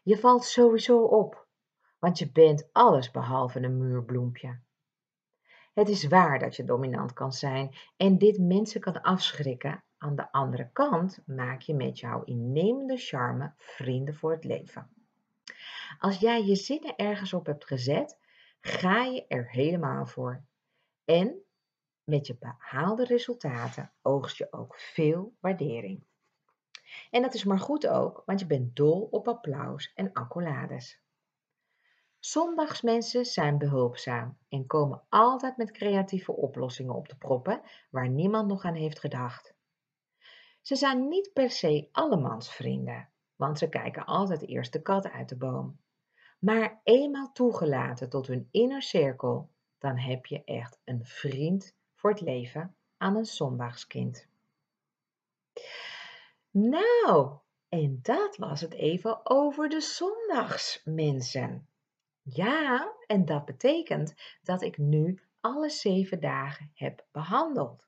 Je 0.03 0.19
valt 0.19 0.45
sowieso 0.45 1.03
op, 1.03 1.47
want 1.99 2.19
je 2.19 2.33
bent 2.33 2.69
alles 2.73 3.11
behalve 3.11 3.61
een 3.61 3.79
muurbloempje. 3.79 4.61
Het 5.73 5.89
is 5.89 6.07
waar 6.07 6.39
dat 6.39 6.57
je 6.57 6.65
dominant 6.65 7.13
kan 7.13 7.33
zijn 7.33 7.75
en 7.97 8.19
dit 8.19 8.39
mensen 8.39 8.81
kan 8.81 9.03
afschrikken 9.03 9.85
aan 10.03 10.17
de 10.17 10.33
andere 10.33 10.71
kant 10.73 11.23
maak 11.27 11.61
je 11.61 11.75
met 11.75 11.99
jouw 11.99 12.25
innemende 12.25 12.97
charme 12.97 13.53
vrienden 13.57 14.15
voor 14.15 14.33
het 14.33 14.45
leven. 14.45 14.91
Als 15.99 16.19
jij 16.19 16.45
je 16.45 16.55
zinnen 16.55 16.97
ergens 16.97 17.33
op 17.33 17.47
hebt 17.47 17.65
gezet, 17.65 18.19
ga 18.61 19.05
je 19.05 19.27
er 19.27 19.51
helemaal 19.51 20.07
voor. 20.07 20.43
En 21.05 21.43
met 22.05 22.27
je 22.27 22.37
behaalde 22.39 23.05
resultaten 23.05 23.93
oogst 24.03 24.37
je 24.37 24.53
ook 24.53 24.77
veel 24.77 25.35
waardering. 25.41 26.05
En 27.11 27.23
dat 27.23 27.35
is 27.35 27.45
maar 27.45 27.61
goed 27.61 27.87
ook, 27.87 28.23
want 28.27 28.41
je 28.41 28.47
bent 28.47 28.77
dol 28.77 29.09
op 29.11 29.29
applaus 29.29 29.93
en 29.95 30.13
accolades. 30.13 31.01
Zondagsmensen 32.19 33.25
zijn 33.25 33.59
behulpzaam 33.59 34.39
en 34.49 34.67
komen 34.67 35.03
altijd 35.09 35.57
met 35.57 35.71
creatieve 35.71 36.33
oplossingen 36.33 36.95
op 36.95 37.09
de 37.09 37.17
proppen 37.17 37.63
waar 37.91 38.09
niemand 38.09 38.49
nog 38.49 38.65
aan 38.65 38.75
heeft 38.75 38.99
gedacht. 38.99 39.55
Ze 40.63 40.77
zijn 40.77 41.09
niet 41.09 41.33
per 41.33 41.51
se 41.51 41.89
allemans 41.93 42.55
vrienden, 42.55 43.09
want 43.37 43.59
ze 43.59 43.69
kijken 43.69 44.05
altijd 44.05 44.47
eerst 44.47 44.73
de 44.73 44.83
kat 44.83 45.11
uit 45.11 45.29
de 45.29 45.37
boom. 45.37 45.81
Maar 46.39 46.81
eenmaal 46.85 47.33
toegelaten 47.33 48.09
tot 48.09 48.27
hun 48.27 48.49
inner 48.51 48.83
cirkel, 48.83 49.51
dan 49.79 49.99
heb 49.99 50.27
je 50.27 50.45
echt 50.45 50.79
een 50.85 51.05
vriend 51.05 51.75
voor 51.95 52.11
het 52.11 52.21
leven 52.21 52.77
aan 52.97 53.17
een 53.17 53.27
zondagskind. 53.27 54.29
Nou, 56.51 57.39
en 57.69 57.99
dat 58.03 58.37
was 58.37 58.61
het 58.61 58.73
even 58.73 59.21
over 59.31 59.69
de 59.69 59.81
zondagsmensen. 59.81 61.69
Ja, 62.23 62.93
en 63.07 63.25
dat 63.25 63.45
betekent 63.45 64.15
dat 64.43 64.63
ik 64.63 64.79
nu 64.79 65.21
alle 65.41 65.71
zeven 65.71 66.21
dagen 66.21 66.71
heb 66.75 67.05
behandeld. 67.13 67.87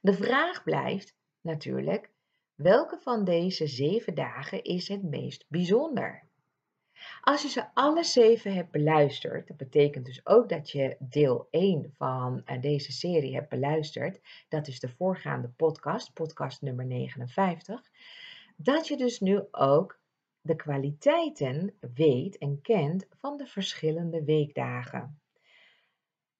De 0.00 0.14
vraag 0.14 0.62
blijft, 0.62 1.16
natuurlijk, 1.42 2.10
welke 2.54 2.98
van 2.98 3.24
deze 3.24 3.66
zeven 3.66 4.14
dagen 4.14 4.62
is 4.62 4.88
het 4.88 5.02
meest 5.02 5.44
bijzonder? 5.48 6.30
Als 7.20 7.42
je 7.42 7.48
ze 7.48 7.74
alle 7.74 8.04
zeven 8.04 8.54
hebt 8.54 8.70
beluisterd, 8.70 9.48
dat 9.48 9.56
betekent 9.56 10.04
dus 10.04 10.26
ook 10.26 10.48
dat 10.48 10.70
je 10.70 10.96
deel 10.98 11.48
1 11.50 11.92
van 11.96 12.42
eh, 12.44 12.60
deze 12.60 12.92
serie 12.92 13.34
hebt 13.34 13.48
beluisterd, 13.48 14.20
dat 14.48 14.68
is 14.68 14.80
de 14.80 14.88
voorgaande 14.88 15.48
podcast, 15.48 16.12
podcast 16.12 16.62
nummer 16.62 16.86
59, 16.86 17.90
dat 18.56 18.88
je 18.88 18.96
dus 18.96 19.20
nu 19.20 19.42
ook 19.50 20.00
de 20.40 20.56
kwaliteiten 20.56 21.74
weet 21.94 22.38
en 22.38 22.60
kent 22.60 23.06
van 23.10 23.36
de 23.36 23.46
verschillende 23.46 24.24
weekdagen. 24.24 25.21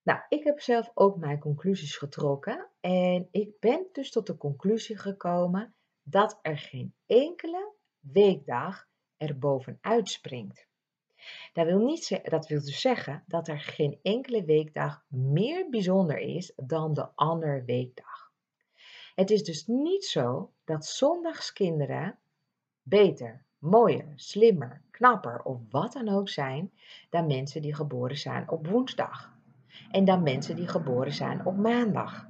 Nou, 0.02 0.20
ik 0.28 0.44
heb 0.44 0.60
zelf 0.60 0.90
ook 0.94 1.16
mijn 1.16 1.38
conclusies 1.38 1.96
getrokken 1.96 2.68
en 2.80 3.28
ik 3.30 3.60
ben 3.60 3.86
dus 3.92 4.10
tot 4.10 4.26
de 4.26 4.36
conclusie 4.36 4.98
gekomen 4.98 5.74
dat 6.02 6.38
er 6.42 6.58
geen 6.58 6.94
enkele 7.06 7.72
weekdag 8.00 8.88
er 9.16 9.38
bovenuit 9.38 10.08
springt. 10.08 10.66
Dat 11.52 11.66
wil, 11.66 11.78
niet 11.78 12.20
dat 12.22 12.46
wil 12.46 12.60
dus 12.60 12.80
zeggen 12.80 13.24
dat 13.26 13.48
er 13.48 13.60
geen 13.60 13.98
enkele 14.02 14.44
weekdag 14.44 15.04
meer 15.08 15.70
bijzonder 15.70 16.18
is 16.18 16.52
dan 16.56 16.94
de 16.94 17.08
andere 17.14 17.64
weekdag. 17.64 18.32
Het 19.14 19.30
is 19.30 19.44
dus 19.44 19.66
niet 19.66 20.04
zo 20.04 20.52
dat 20.64 20.86
zondagskinderen 20.86 22.18
beter, 22.82 23.44
mooier, 23.58 24.12
slimmer, 24.16 24.82
knapper 24.90 25.42
of 25.42 25.58
wat 25.70 25.92
dan 25.92 26.08
ook 26.08 26.28
zijn 26.28 26.72
dan 27.10 27.26
mensen 27.26 27.62
die 27.62 27.74
geboren 27.74 28.18
zijn 28.18 28.50
op 28.50 28.66
woensdag 28.66 29.31
en 29.90 30.04
dan 30.04 30.22
mensen 30.22 30.56
die 30.56 30.68
geboren 30.68 31.12
zijn 31.12 31.46
op 31.46 31.56
maandag. 31.56 32.26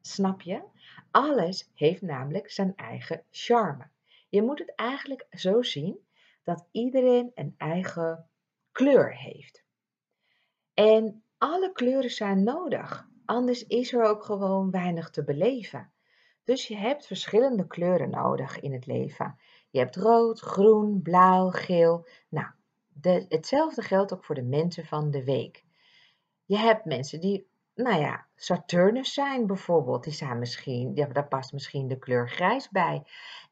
Snap 0.00 0.40
je? 0.40 0.62
Alles 1.10 1.70
heeft 1.74 2.02
namelijk 2.02 2.50
zijn 2.50 2.72
eigen 2.76 3.22
charme. 3.30 3.88
Je 4.28 4.42
moet 4.42 4.58
het 4.58 4.74
eigenlijk 4.74 5.26
zo 5.30 5.62
zien 5.62 5.98
dat 6.44 6.66
iedereen 6.70 7.30
een 7.34 7.54
eigen 7.56 8.28
kleur 8.72 9.16
heeft. 9.16 9.64
En 10.74 11.22
alle 11.38 11.72
kleuren 11.72 12.10
zijn 12.10 12.42
nodig, 12.42 13.08
anders 13.24 13.66
is 13.66 13.92
er 13.92 14.02
ook 14.02 14.24
gewoon 14.24 14.70
weinig 14.70 15.10
te 15.10 15.24
beleven. 15.24 15.92
Dus 16.44 16.68
je 16.68 16.76
hebt 16.76 17.06
verschillende 17.06 17.66
kleuren 17.66 18.10
nodig 18.10 18.60
in 18.60 18.72
het 18.72 18.86
leven. 18.86 19.38
Je 19.70 19.78
hebt 19.78 19.96
rood, 19.96 20.40
groen, 20.40 21.02
blauw, 21.02 21.50
geel. 21.50 22.06
Nou, 22.28 22.46
de, 22.88 23.24
hetzelfde 23.28 23.82
geldt 23.82 24.12
ook 24.12 24.24
voor 24.24 24.34
de 24.34 24.42
mensen 24.42 24.84
van 24.84 25.10
de 25.10 25.24
week. 25.24 25.64
Je 26.48 26.56
hebt 26.56 26.84
mensen 26.84 27.20
die, 27.20 27.46
nou 27.74 28.00
ja, 28.00 28.26
Saturnus 28.36 29.12
zijn 29.12 29.46
bijvoorbeeld. 29.46 30.04
Die 30.04 30.12
zijn 30.12 30.38
misschien, 30.38 30.94
ja, 30.94 31.06
daar 31.06 31.28
past 31.28 31.52
misschien 31.52 31.88
de 31.88 31.98
kleur 31.98 32.28
grijs 32.28 32.68
bij. 32.68 33.02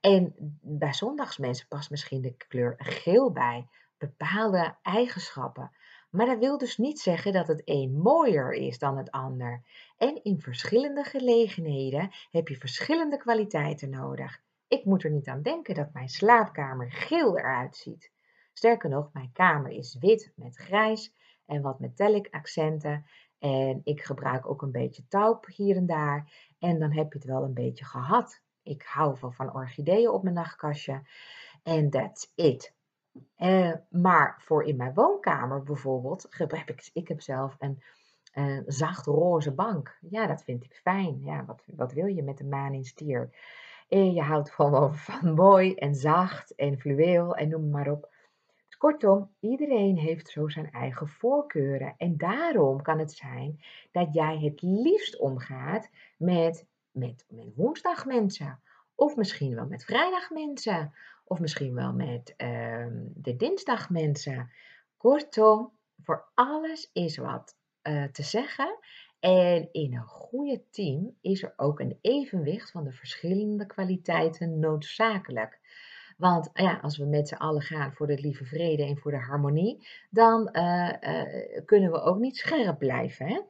En 0.01 0.35
bij 0.61 0.93
zondagsmensen 0.93 1.69
past 1.69 1.91
misschien 1.91 2.21
de 2.21 2.35
kleur 2.37 2.75
geel 2.79 3.33
bij. 3.33 3.69
Bepaalde 3.99 4.77
eigenschappen. 4.83 5.71
Maar 6.11 6.27
dat 6.27 6.39
wil 6.39 6.59
dus 6.59 6.77
niet 6.77 7.01
zeggen 7.01 7.33
dat 7.33 7.47
het 7.47 7.63
een 7.65 8.01
mooier 8.03 8.53
is 8.53 8.79
dan 8.79 8.97
het 8.97 9.11
ander. 9.11 9.63
En 9.97 10.23
in 10.25 10.41
verschillende 10.41 11.05
gelegenheden 11.05 12.11
heb 12.31 12.49
je 12.49 12.57
verschillende 12.57 13.17
kwaliteiten 13.17 13.91
nodig. 13.91 14.41
Ik 14.69 14.85
moet 14.85 15.05
er 15.05 15.11
niet 15.11 15.29
aan 15.29 15.43
denken 15.43 15.75
dat 15.75 15.93
mijn 15.93 16.09
slaapkamer 16.09 16.93
geel 16.93 17.39
eruit 17.39 17.77
ziet. 17.77 18.11
Sterker 18.53 18.91
nog, 18.91 19.11
mijn 19.13 19.33
kamer 19.33 19.71
is 19.71 19.97
wit 20.01 20.33
met 20.35 20.57
grijs 20.57 21.15
en 21.47 21.63
wat 21.63 21.81
metallic 21.81 22.29
accenten. 22.31 23.07
En 23.39 23.81
ik 23.85 24.03
gebruik 24.03 24.49
ook 24.49 24.63
een 24.63 24.73
beetje 24.73 25.07
taupe 25.09 25.53
hier 25.53 25.77
en 25.77 25.87
daar. 25.87 26.33
En 26.59 26.79
dan 26.79 26.93
heb 26.93 27.13
je 27.13 27.19
het 27.19 27.29
wel 27.29 27.43
een 27.43 27.55
beetje 27.55 27.85
gehad. 27.85 28.43
Ik 28.63 28.83
hou 28.83 29.17
van, 29.17 29.35
van 29.35 29.55
orchideeën 29.55 30.11
op 30.11 30.23
mijn 30.23 30.35
nachtkastje. 30.35 31.03
En 31.63 31.91
that's 31.91 32.33
it. 32.35 32.75
Uh, 33.39 33.73
maar 33.91 34.43
voor 34.45 34.65
in 34.65 34.77
mijn 34.77 34.95
woonkamer 34.95 35.63
bijvoorbeeld, 35.63 36.27
heb 36.31 36.53
ik, 36.53 36.91
ik 36.93 37.09
heb 37.09 37.21
zelf 37.21 37.57
een, 37.59 37.83
een 38.33 38.65
zacht 38.67 39.07
roze 39.07 39.53
bank. 39.53 39.99
Ja, 40.01 40.27
dat 40.27 40.45
vind 40.45 40.65
ik 40.65 40.81
fijn. 40.83 41.21
Ja, 41.23 41.45
wat, 41.45 41.63
wat 41.67 41.93
wil 41.93 42.07
je 42.07 42.23
met 42.23 42.41
een 42.41 42.49
maan 42.49 42.75
in 42.75 42.85
stier? 42.85 43.31
Je 43.89 44.23
houdt 44.23 44.51
gewoon 44.55 44.95
van 44.95 45.35
mooi 45.35 45.75
en 45.75 45.95
zacht 45.95 46.55
en 46.55 46.79
fluweel 46.79 47.37
en 47.37 47.49
noem 47.49 47.71
maar 47.71 47.91
op. 47.91 48.15
Kortom, 48.79 49.31
iedereen 49.41 49.97
heeft 49.97 50.29
zo 50.29 50.49
zijn 50.49 50.71
eigen 50.71 51.09
voorkeuren. 51.09 51.95
En 51.97 52.17
daarom 52.17 52.83
kan 52.83 52.99
het 52.99 53.13
zijn 53.13 53.61
dat 53.93 54.15
jij 54.15 54.39
het 54.39 54.63
liefst 54.63 55.19
omgaat 55.19 55.91
met, 56.17 56.67
met, 56.91 57.25
met 57.29 57.55
woensdagmensen. 57.55 58.61
Of 58.95 59.17
misschien 59.17 59.55
wel 59.55 59.67
met 59.67 59.85
vrijdagmensen. 59.85 60.95
Of 61.25 61.41
misschien 61.41 61.75
wel 61.75 61.93
met 61.93 62.35
uh, 62.37 62.87
de 63.15 63.37
dinsdagmensen. 63.37 64.51
Kortom, 64.97 65.73
voor 66.03 66.29
alles 66.35 66.91
is 66.93 67.17
wat 67.17 67.57
uh, 67.83 68.05
te 68.05 68.23
zeggen. 68.23 68.79
En 69.21 69.69
in 69.73 69.95
een 69.95 70.07
goede 70.07 70.63
team 70.71 71.17
is 71.21 71.43
er 71.43 71.53
ook 71.57 71.81
een 71.81 71.99
evenwicht 72.01 72.71
van 72.71 72.85
de 72.85 72.93
verschillende 72.93 73.67
kwaliteiten 73.67 74.59
noodzakelijk. 74.59 75.61
Want 76.17 76.51
ja, 76.55 76.79
als 76.83 76.97
we 76.97 77.05
met 77.05 77.29
z'n 77.29 77.35
allen 77.35 77.63
gaan 77.63 77.93
voor 77.93 78.07
de 78.07 78.21
lieve 78.21 78.45
vrede 78.45 78.85
en 78.85 78.99
voor 78.99 79.11
de 79.11 79.21
harmonie, 79.21 79.87
dan 80.11 80.49
uh, 80.53 80.93
uh, 81.01 81.61
kunnen 81.65 81.91
we 81.91 82.01
ook 82.01 82.19
niet 82.19 82.37
scherp 82.37 82.79
blijven. 82.79 83.27
Hè? 83.27 83.41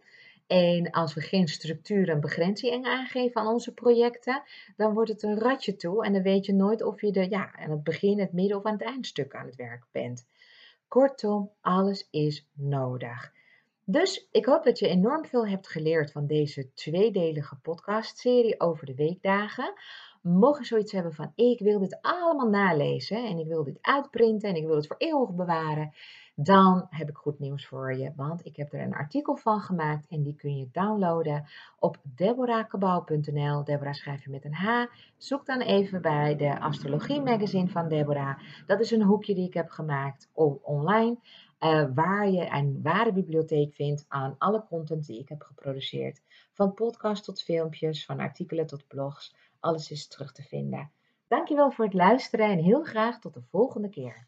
En 0.46 0.90
als 0.90 1.14
we 1.14 1.20
geen 1.20 1.48
structuur 1.48 2.08
en 2.08 2.20
begrenzing 2.20 2.86
aangeven 2.86 3.40
aan 3.40 3.46
onze 3.46 3.74
projecten, 3.74 4.42
dan 4.76 4.94
wordt 4.94 5.10
het 5.10 5.22
een 5.22 5.38
ratje 5.38 5.76
toe 5.76 6.04
en 6.04 6.12
dan 6.12 6.22
weet 6.22 6.46
je 6.46 6.54
nooit 6.54 6.82
of 6.82 7.00
je 7.00 7.12
de, 7.12 7.30
ja, 7.30 7.54
aan 7.54 7.70
het 7.70 7.84
begin, 7.84 8.20
het 8.20 8.32
midden 8.32 8.56
of 8.56 8.64
aan 8.64 8.72
het 8.72 8.82
eindstuk 8.82 9.34
aan 9.34 9.46
het 9.46 9.56
werk 9.56 9.84
bent. 9.92 10.26
Kortom, 10.88 11.50
alles 11.60 12.08
is 12.10 12.48
nodig. 12.52 13.32
Dus 13.88 14.28
ik 14.30 14.46
hoop 14.46 14.64
dat 14.64 14.78
je 14.78 14.88
enorm 14.88 15.24
veel 15.24 15.46
hebt 15.46 15.68
geleerd 15.68 16.12
van 16.12 16.26
deze 16.26 16.72
tweedelige 16.74 17.56
podcastserie 17.62 18.60
over 18.60 18.86
de 18.86 18.94
weekdagen. 18.94 19.72
Mocht 20.22 20.58
je 20.58 20.64
zoiets 20.64 20.92
hebben 20.92 21.12
van 21.12 21.32
ik 21.34 21.58
wil 21.58 21.78
dit 21.78 21.98
allemaal 22.00 22.48
nalezen 22.48 23.26
en 23.26 23.38
ik 23.38 23.46
wil 23.46 23.64
dit 23.64 23.78
uitprinten 23.80 24.48
en 24.48 24.56
ik 24.56 24.66
wil 24.66 24.76
het 24.76 24.86
voor 24.86 24.96
eeuwig 24.98 25.34
bewaren, 25.34 25.92
dan 26.34 26.86
heb 26.90 27.08
ik 27.08 27.16
goed 27.16 27.38
nieuws 27.38 27.66
voor 27.66 27.94
je. 27.94 28.12
Want 28.16 28.44
ik 28.44 28.56
heb 28.56 28.72
er 28.72 28.80
een 28.80 28.94
artikel 28.94 29.36
van 29.36 29.60
gemaakt 29.60 30.06
en 30.08 30.22
die 30.22 30.34
kun 30.34 30.56
je 30.56 30.68
downloaden 30.72 31.44
op 31.78 31.96
deborahkabau.nl. 32.02 33.64
Deborah 33.64 33.94
schrijf 33.94 34.24
je 34.24 34.30
met 34.30 34.44
een 34.44 34.54
H. 34.54 34.84
Zoek 35.16 35.46
dan 35.46 35.60
even 35.60 36.02
bij 36.02 36.36
de 36.36 36.60
Astrologie 36.60 37.20
Magazine 37.20 37.68
van 37.68 37.88
Deborah. 37.88 38.38
Dat 38.66 38.80
is 38.80 38.90
een 38.90 39.02
hoekje 39.02 39.34
die 39.34 39.46
ik 39.46 39.54
heb 39.54 39.68
gemaakt 39.68 40.30
online. 40.62 41.16
Uh, 41.60 41.86
waar 41.94 42.30
je 42.30 42.50
een 42.50 42.80
ware 42.82 43.12
bibliotheek 43.12 43.74
vindt 43.74 44.04
aan 44.08 44.34
alle 44.38 44.64
content 44.68 45.06
die 45.06 45.20
ik 45.20 45.28
heb 45.28 45.42
geproduceerd. 45.42 46.22
Van 46.52 46.74
podcast 46.74 47.24
tot 47.24 47.42
filmpjes, 47.42 48.04
van 48.04 48.20
artikelen 48.20 48.66
tot 48.66 48.86
blogs. 48.86 49.34
Alles 49.60 49.90
is 49.90 50.08
terug 50.08 50.32
te 50.32 50.42
vinden. 50.42 50.90
Dankjewel 51.28 51.70
voor 51.70 51.84
het 51.84 51.94
luisteren 51.94 52.46
en 52.46 52.58
heel 52.58 52.82
graag 52.82 53.20
tot 53.20 53.34
de 53.34 53.42
volgende 53.42 53.88
keer. 53.88 54.26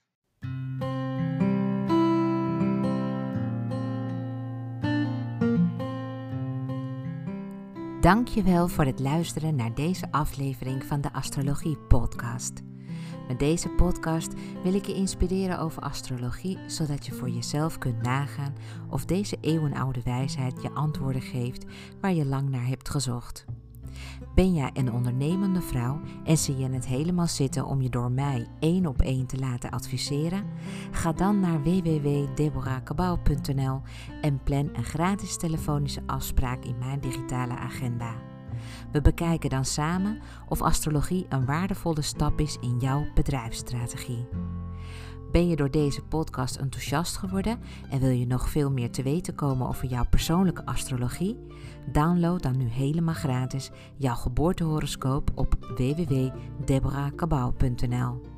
Dankjewel 8.01 8.69
voor 8.69 8.85
het 8.85 9.01
luisteren 9.01 9.55
naar 9.55 9.75
deze 9.75 10.13
aflevering 10.13 10.85
van 10.85 11.01
de 11.01 11.13
Astrologie 11.13 11.79
Podcast. 11.79 12.63
Met 13.29 13.39
deze 13.39 13.69
podcast 13.69 14.33
wil 14.63 14.75
ik 14.75 14.87
je 14.87 14.95
inspireren 14.95 15.59
over 15.59 15.83
astrologie, 15.83 16.59
zodat 16.67 17.07
je 17.07 17.13
voor 17.13 17.31
jezelf 17.31 17.79
kunt 17.79 18.03
nagaan 18.03 18.55
of 18.91 19.05
deze 19.05 19.37
eeuwenoude 19.41 20.01
wijsheid 20.05 20.63
je 20.63 20.71
antwoorden 20.71 21.23
geeft 21.23 21.65
waar 22.01 22.15
je 22.15 22.25
lang 22.25 22.49
naar 22.49 22.67
hebt 22.67 22.89
gezocht. 22.89 23.47
Ben 24.35 24.55
jij 24.55 24.71
een 24.75 24.93
ondernemende 24.93 25.61
vrouw 25.61 26.01
en 26.25 26.39
zie 26.39 26.57
je 26.57 26.69
het 26.69 26.87
helemaal 26.87 27.27
zitten 27.27 27.67
om 27.67 27.83
je 27.83 27.89
door 27.89 28.11
mij 28.11 28.47
één 28.59 28.87
op 28.87 29.03
één 29.03 29.27
te 29.27 29.39
laten 29.39 29.71
adviseren? 29.71 30.45
Ga 30.91 31.13
dan 31.13 31.41
naar 31.41 31.63
www.deborahkabau.nl 31.63 33.81
en 34.21 34.43
plan 34.43 34.71
een 34.73 34.85
gratis 34.85 35.37
telefonische 35.37 36.03
afspraak 36.07 36.65
in 36.65 36.79
mijn 36.79 37.01
digitale 37.01 37.57
agenda. 37.57 38.28
We 38.93 39.01
bekijken 39.01 39.51
dan 39.51 39.65
samen 39.65 40.19
of 40.49 40.63
astrologie 40.63 41.27
een 41.29 41.45
waardevolle 41.45 42.03
stap 42.03 42.41
is 42.41 42.57
in 42.61 42.79
jouw 42.79 43.07
bedrijfsstrategie. 43.15 44.27
Ben 45.33 45.49
je 45.49 45.57
door 45.57 45.71
deze 45.71 46.03
podcast 46.03 46.57
enthousiast 46.57 47.17
geworden 47.17 47.59
en 47.91 48.01
wil 48.01 48.11
je 48.11 48.27
nog 48.27 48.49
veel 48.49 48.71
meer 48.71 48.91
te 48.91 49.03
weten 49.03 49.35
komen 49.35 49.69
over 49.69 49.87
jouw 49.87 50.05
persoonlijke 50.11 50.67
astrologie? 50.67 51.39
Download 51.93 52.43
dan 52.43 52.57
nu 52.57 52.69
helemaal 52.69 53.15
gratis 53.15 53.71
jouw 53.97 54.15
geboortehoroscoop 54.15 55.31
op 55.35 55.55
www.deborahkabau.nl. 55.77 58.38